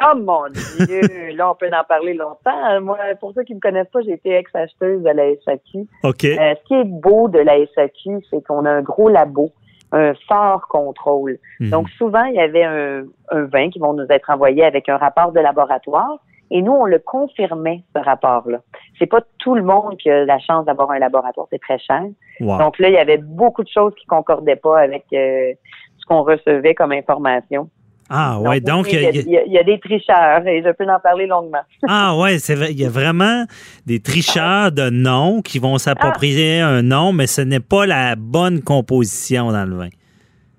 [0.03, 1.01] Oh mon Dieu,
[1.35, 2.81] là, on peut en parler longtemps.
[2.81, 5.87] Moi, pour ceux qui me connaissent pas, j'ai été ex-acheteuse de la SAQ.
[6.05, 6.25] OK.
[6.25, 9.53] Euh, ce qui est beau de la SAQ, c'est qu'on a un gros labo,
[9.93, 11.39] un fort contrôle.
[11.61, 11.71] Mhm.
[11.71, 14.97] Donc, souvent, il y avait un, un vin qui vont nous être envoyés avec un
[14.97, 16.19] rapport de laboratoire.
[16.53, 18.59] Et nous, on le confirmait, ce rapport-là.
[18.99, 22.03] C'est pas tout le monde qui a la chance d'avoir un laboratoire, c'est très cher.
[22.41, 22.59] Wow.
[22.59, 25.53] Donc là, il y avait beaucoup de choses qui concordaient pas avec euh,
[25.97, 27.71] ce qu'on recevait comme information.
[28.11, 29.63] Ah, ouais, donc, il y, a- il y a- il y a- il y a
[29.63, 31.63] des tricheurs et je peux en parler longuement.
[31.89, 33.45] ah, ouais, c'est vrai, il y a vraiment
[33.87, 38.61] des tricheurs de noms qui vont s'approprier un nom, mais ce n'est pas la bonne
[38.63, 39.89] composition dans le vin.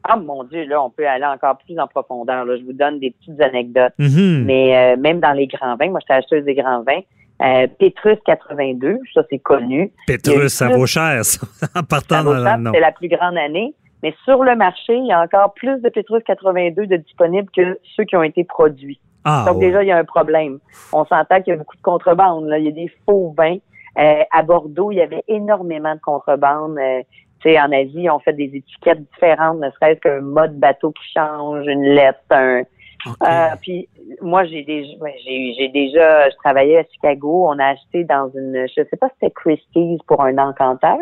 [0.04, 2.44] Ah mon Dieu, là, on peut aller encore plus en profondeur.
[2.46, 2.58] Là.
[2.58, 3.94] Je vous donne des petites anecdotes.
[4.00, 4.46] Mhm.
[4.46, 7.02] Mais euh, même dans les grands vins, moi, j'étais acheteuse des grands vins.
[7.44, 9.92] Euh, Petrus 82, ça c'est connu.
[10.08, 11.40] Pétrus, ça vaut cher, ça,
[11.76, 12.72] en partant Ça vaut dans cher, le nom.
[12.74, 13.74] C'est la plus grande année.
[14.04, 17.80] Mais sur le marché, il y a encore plus de Petrus 82 de disponibles que
[17.96, 19.00] ceux qui ont été produits.
[19.24, 19.68] Ah, Donc ouais.
[19.68, 20.60] déjà, il y a un problème.
[20.94, 22.46] On s'entend qu'il y a beaucoup de contrebande.
[22.48, 22.58] Là.
[22.58, 23.58] Il y a des faux vins.
[24.00, 26.78] Euh, à Bordeaux, il y avait énormément de contrebande.
[26.78, 27.02] Euh,
[27.42, 31.04] tu sais, en Asie, on fait des étiquettes différentes, ne serait-ce qu'un mode bateau qui
[31.14, 32.62] change, une lettre, un.
[33.08, 33.90] Euh, puis
[34.22, 34.94] moi, j'ai déjà,
[35.26, 37.48] j'ai déjà, je travaillais à Chicago.
[37.50, 41.00] On a acheté dans une, je sais pas si c'était Christie's pour un encanteur.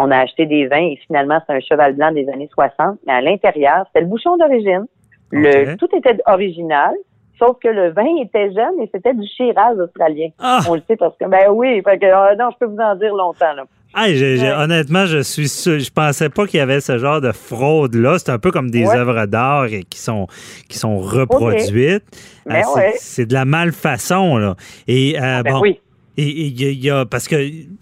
[0.00, 2.98] On a acheté des vins et finalement, c'est un cheval blanc des années 60.
[3.06, 4.86] Mais à l'intérieur, c'était le bouchon d'origine.
[5.32, 6.92] Le, tout était original.
[7.38, 10.28] Sauf que le vin était jeune et c'était du Shiraz australien.
[10.40, 10.60] Ah!
[10.68, 12.94] On le sait parce que, ben oui, fait que, euh, non, je peux vous en
[12.96, 13.64] dire longtemps, là.
[13.94, 14.06] Ah,
[14.64, 18.18] honnêtement, je suis sûr, je pensais pas qu'il y avait ce genre de fraude là.
[18.18, 18.94] C'est un peu comme des Ouais.
[18.96, 20.26] œuvres d'art et qui sont
[20.68, 22.04] qui sont reproduites.
[22.44, 22.92] Ben Euh, c'est- ouais.
[22.98, 24.56] c'est de la malfaçon là.
[24.88, 25.80] Et euh, Ben bon, oui.
[26.22, 27.36] Et il y, a- il y a parce que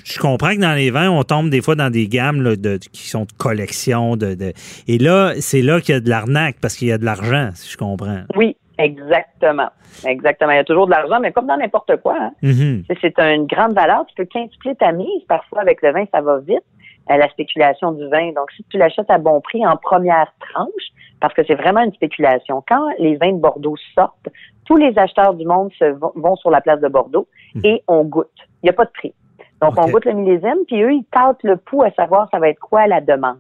[0.05, 2.79] je comprends que dans les vins, on tombe des fois dans des gammes là, de,
[2.93, 4.53] qui sont de collection de, de-
[4.89, 7.51] et là, c'est là qu'il y a de l'arnaque parce qu'il y a de l'argent,
[7.55, 8.21] si je comprends.
[8.37, 9.69] Oui, exactement.
[10.07, 10.51] Exactement.
[10.53, 12.31] Il y a toujours de l'argent, mais comme dans n'importe quoi, hein.
[12.43, 12.85] Mhm.
[12.89, 14.05] Sais, C'est une grande valeur.
[14.07, 15.23] Tu peux quintupler ta mise.
[15.29, 16.63] Parfois, avec le vin, ça va vite.
[17.11, 18.33] Euh, la spéculation du vin.
[18.33, 20.89] Donc, si tu l'achètes à bon prix en première tranche,
[21.21, 22.63] parce que c'est vraiment une spéculation.
[22.69, 24.29] Quand les vins de Bordeaux sortent,
[24.67, 27.29] tous les acheteurs du monde se vont, vont sur la place de Bordeaux
[27.65, 28.31] et on goûte.
[28.63, 29.15] Il n'y a pas de prix.
[29.63, 32.49] Donc, on goûte le millésime, puis eux, ils tâtent le pouls à savoir ça va
[32.49, 33.39] être quoi la demande.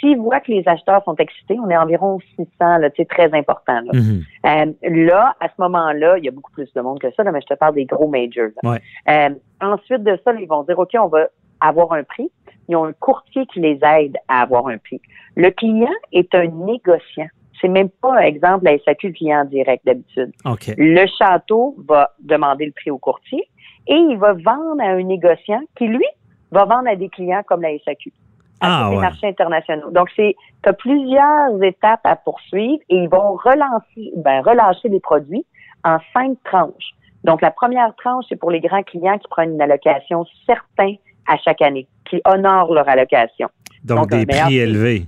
[0.00, 2.48] S'ils voient que les acheteurs sont excités, on est environ 600,
[2.78, 3.80] là, c'est très important.
[3.80, 3.92] Là.
[3.92, 4.22] Mhm.
[4.46, 7.30] Euh, là, à ce moment-là, il y a beaucoup plus de monde que ça, là,
[7.30, 8.50] mais je te parle des gros majors.
[8.64, 8.80] Ouais.
[9.08, 9.28] Euh,
[9.60, 11.28] ensuite de ça, ils vont dire, OK, on va
[11.60, 12.30] avoir un prix.
[12.68, 15.00] Ils ont un courtier qui les aide à avoir un prix.
[15.36, 17.28] Le client est un négociant.
[17.62, 20.32] C'est même pas, exemple, la SAQ client en direct d'habitude.
[20.76, 23.48] Le château va demander le prix au courtier
[23.86, 26.04] et il va vendre à un négociant qui, lui,
[26.50, 28.12] va vendre à des clients comme la SAQ.
[28.60, 29.90] À Ah, tous les marchés internationaux.
[29.92, 35.00] Donc, c'est, tu as plusieurs étapes à poursuivre et ils vont relancer, ben, relâcher les
[35.00, 35.46] produits
[35.84, 36.92] en cinq tranches.
[37.24, 40.96] Donc, la première tranche, c'est pour les grands clients qui prennent une allocation certaine
[41.28, 43.48] à chaque année, qui honorent leur allocation.
[43.84, 44.58] Donc, Donc, un des prix.
[44.58, 45.06] élevés.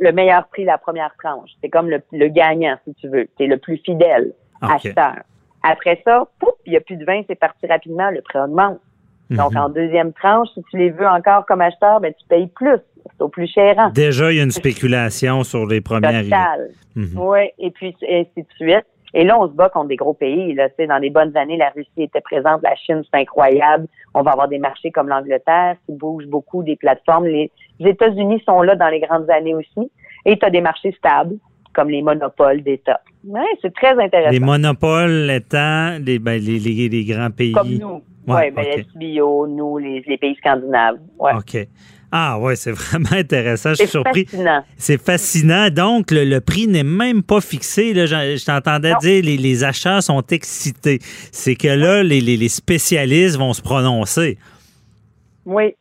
[0.00, 1.50] Le meilleur prix, la première tranche.
[1.62, 3.26] C'est comme le, le gagnant, si tu veux.
[3.38, 4.70] C'est le plus fidèle OK.
[4.72, 5.14] acheteur.
[5.62, 8.78] Après ça, pouf, il n'y a plus de vin, c'est parti rapidement, le prix augmente.
[9.30, 9.58] Donc, Mhm.
[9.58, 12.78] en deuxième tranche, si tu les veux encore comme acheteur, ben, tu payes plus.
[13.04, 13.74] C'est au plus cher.
[13.78, 13.90] hein.
[13.94, 16.30] Déjà, il y a une spéculation sur les premiers arrivés.
[16.30, 16.70] Total.
[16.94, 17.18] Mhm.
[17.18, 18.86] Oui, et puis ainsi de suite.
[19.14, 20.52] Et là, on se bat contre des gros pays.
[20.54, 23.86] Là, dans les bonnes années, la Russie était présente, la Chine, c'est incroyable.
[24.14, 27.26] On va avoir des marchés comme l'Angleterre qui bougent beaucoup, des plateformes.
[27.26, 27.50] Les,
[27.80, 29.90] les États-Unis sont là dans les grandes années aussi.
[30.24, 31.36] Et tu as des marchés stables,
[31.74, 33.00] comme les monopoles d'État.
[33.24, 34.30] Ouais, c'est très intéressant.
[34.32, 37.52] Les monopoles étant les, ben, les, les- les grands pays.
[37.52, 38.02] Comme nous.
[38.26, 38.86] Ouais, Ouais, ben, ok.
[38.94, 40.96] SBO, nous, les, les pays scandinaves.
[41.18, 41.32] Ouais.
[41.36, 41.68] OK.
[42.10, 43.70] Ah ouais, c'est vraiment intéressant.
[43.70, 44.24] Je suis C'est surpris.
[44.24, 44.64] fascinant.
[44.76, 45.68] C'est fascinant.
[45.70, 47.92] Donc, le, le prix n'est même pas fixé.
[47.94, 50.98] Là, je je t'entendais dire les, les acheteurs sont excités.
[51.30, 54.38] C'est que là, les, les- les spécialistes vont se prononcer.
[55.44, 55.74] Oui,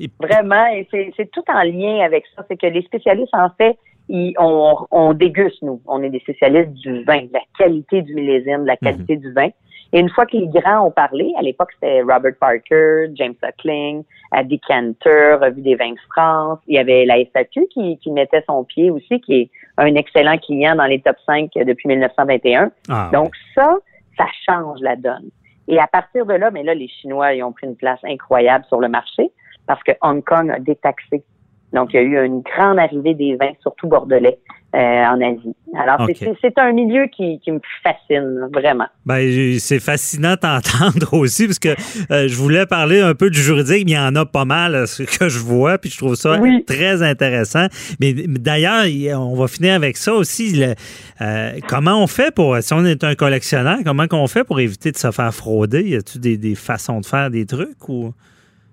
[0.00, 0.66] Et- vraiment.
[0.66, 2.44] Et c'est tout en lien avec ça.
[2.48, 3.78] C'est que les spécialistes, en fait,
[4.08, 5.80] ils, on, on déguste, nous.
[5.86, 9.32] On est des spécialistes du vin, de la qualité du millésime, de la qualité du
[9.32, 9.50] vin.
[9.92, 14.04] Et une fois que les grands ont parlé, à l'époque, c'était Robert Parker, James Suckling,
[14.30, 16.60] à Decanter, Revue des vins de France.
[16.68, 20.38] Il y avait la SAQ qui, qui mettait son pied aussi, qui est un excellent
[20.38, 22.70] client dans les top 5 depuis 1921.
[22.88, 23.78] Ah, Donc ça,
[24.16, 25.30] ça change la donne.
[25.66, 28.64] Et à partir de là, mais là, les Chinois, ils ont pris une place incroyable
[28.66, 29.30] sur le marché
[29.70, 31.22] parce que Hong Kong a détaxé.
[31.72, 34.40] Donc, il y a eu une grande arrivée des vins, surtout bordelais,
[34.74, 35.54] euh, en Asie.
[35.78, 36.04] Alors,
[36.42, 38.86] c'est- un milieu qui, qui me fascine, vraiment.
[39.06, 41.68] Ben, c'est fascinant d'entendre aussi, parce que
[42.10, 44.88] euh, je voulais parler un peu du juridique, mais il y en a pas mal
[44.88, 46.64] ce que je vois, puis je trouve ça Oui.
[46.64, 47.66] très intéressant.
[48.00, 50.52] Mais d'ailleurs, il- on va finir avec ça aussi.
[50.56, 50.74] le-
[51.20, 54.90] euh, comment on fait pour, si on est un collectionneur, comment qu'on fait pour éviter
[54.90, 55.82] de se faire frauder?
[55.84, 58.12] Y a-tu des, des façons de faire des trucs ou?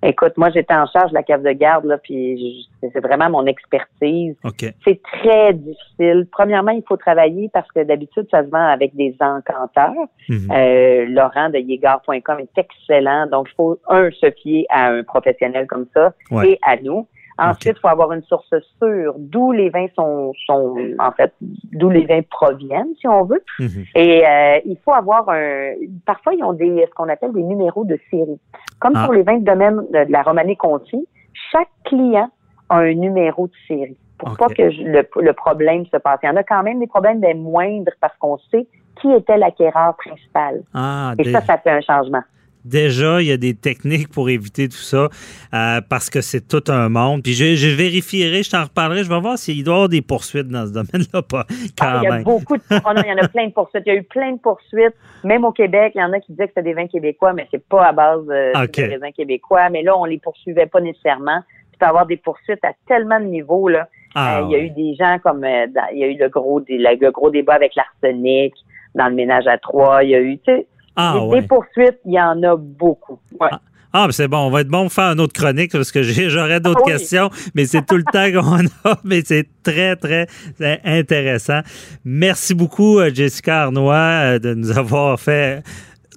[0.04, 3.46] Écoute, moi, j'étais en charge de la cave de garde, là, puis c'est vraiment mon
[3.48, 4.36] expertise.
[4.44, 4.66] OK.
[4.86, 6.28] C'est très difficile.
[6.32, 9.94] Premièrement, il faut travailler parce que d'habitude, ça se vend avec des encanteurs.
[10.30, 10.52] Mhm.
[10.52, 13.26] Euh, Laurent de Yegar.com est excellent.
[13.28, 16.52] Donc, il faut, un, se fier à un professionnel comme ça Ouais.
[16.52, 17.08] et à nous.
[17.40, 21.90] Ensuite, il faut avoir une source sûre d'où les vins sont, sont, en fait, d'où
[21.90, 23.44] les vins proviennent, si on veut.
[23.60, 23.86] Mhm.
[23.96, 25.74] Et euh, il faut avoir un.
[26.06, 28.40] Parfois, ils ont des ce qu'on appelle des numéros de série.
[28.80, 29.06] Comme Ah.
[29.06, 31.08] pour les vins de domaine de, de la Romanée Conti,
[31.52, 32.30] chaque client
[32.70, 33.98] a un numéro de série.
[34.18, 36.20] Pour pas que je- le, le problème se passe.
[36.24, 38.66] Il y en a quand même des problèmes, mais moindres parce qu'on sait
[39.00, 40.64] qui était l'acquéreur principal.
[40.74, 42.24] Ah, Et ça, ça fait un changement.
[42.68, 45.10] Déjà, il y a des techniques pour éviter tout ça
[45.54, 47.24] euh, parce que c'est tout un monde.
[47.24, 50.02] Puis je, je vérifierai, je t'en reparlerai, je vais voir s'il doit y avoir des
[50.02, 51.46] poursuites dans ce domaine-là, pas
[51.78, 52.24] quand Ah, il y a même.
[52.24, 53.84] beaucoup de oh non, il y en a plein de poursuites.
[53.86, 54.96] Il y a eu plein de poursuites.
[55.24, 57.48] Même au Québec, il y en a qui disaient que c'était des vins québécois, mais
[57.52, 58.78] c'est pas à base euh, Ok.
[58.78, 59.70] de raisins québécois.
[59.70, 61.42] Mais là, on les poursuivait pas nécessairement.
[61.72, 63.88] Tu peux avoir des poursuites à tellement de niveaux là.
[64.16, 66.30] Ah, Euh, il y a eu des gens comme dans- il y a eu le
[66.30, 68.54] gros le, le gros débat avec l'arsenic
[68.96, 70.04] dans le ménage à trois.
[70.04, 70.66] Il y a eu tu sais,
[70.98, 71.42] Ah, des, ouais.
[71.42, 73.20] des poursuites, il y en a beaucoup.
[73.40, 73.50] Ouais.
[73.94, 76.04] Ah, ben c'est bon, on va être bon pour faire une autre chronique parce que
[76.04, 76.92] j'aurais d'autres Ah oui.
[76.94, 80.28] questions, mais c'est tout le temps qu'on a, mais c'est très, très
[80.62, 81.62] euh, intéressant.
[82.04, 85.64] Merci beaucoup, euh, Jessica Arnois, euh, de nous avoir fait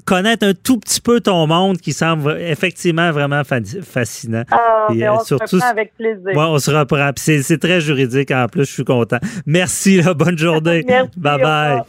[0.05, 4.43] connaître un tout petit peu ton monde qui semble effectivement vraiment fa- fascinant.
[4.51, 6.24] Ah, Et, mais on se surtout- reprend avec plaisir.
[6.26, 7.12] Ouais, on se reprend.
[7.14, 9.18] Puis C'est très juridique en plus, je suis content.
[9.47, 10.85] Merci, là, bonne journée.
[10.89, 11.83] Merci, bye bye.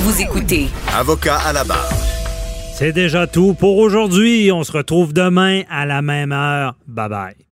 [0.00, 1.90] Vous écoutez Avocat à la barre.
[2.76, 4.50] C'est déjà tout pour aujourd'hui.
[4.50, 6.74] On se retrouve demain à la même heure.
[6.88, 7.44] Bye bye.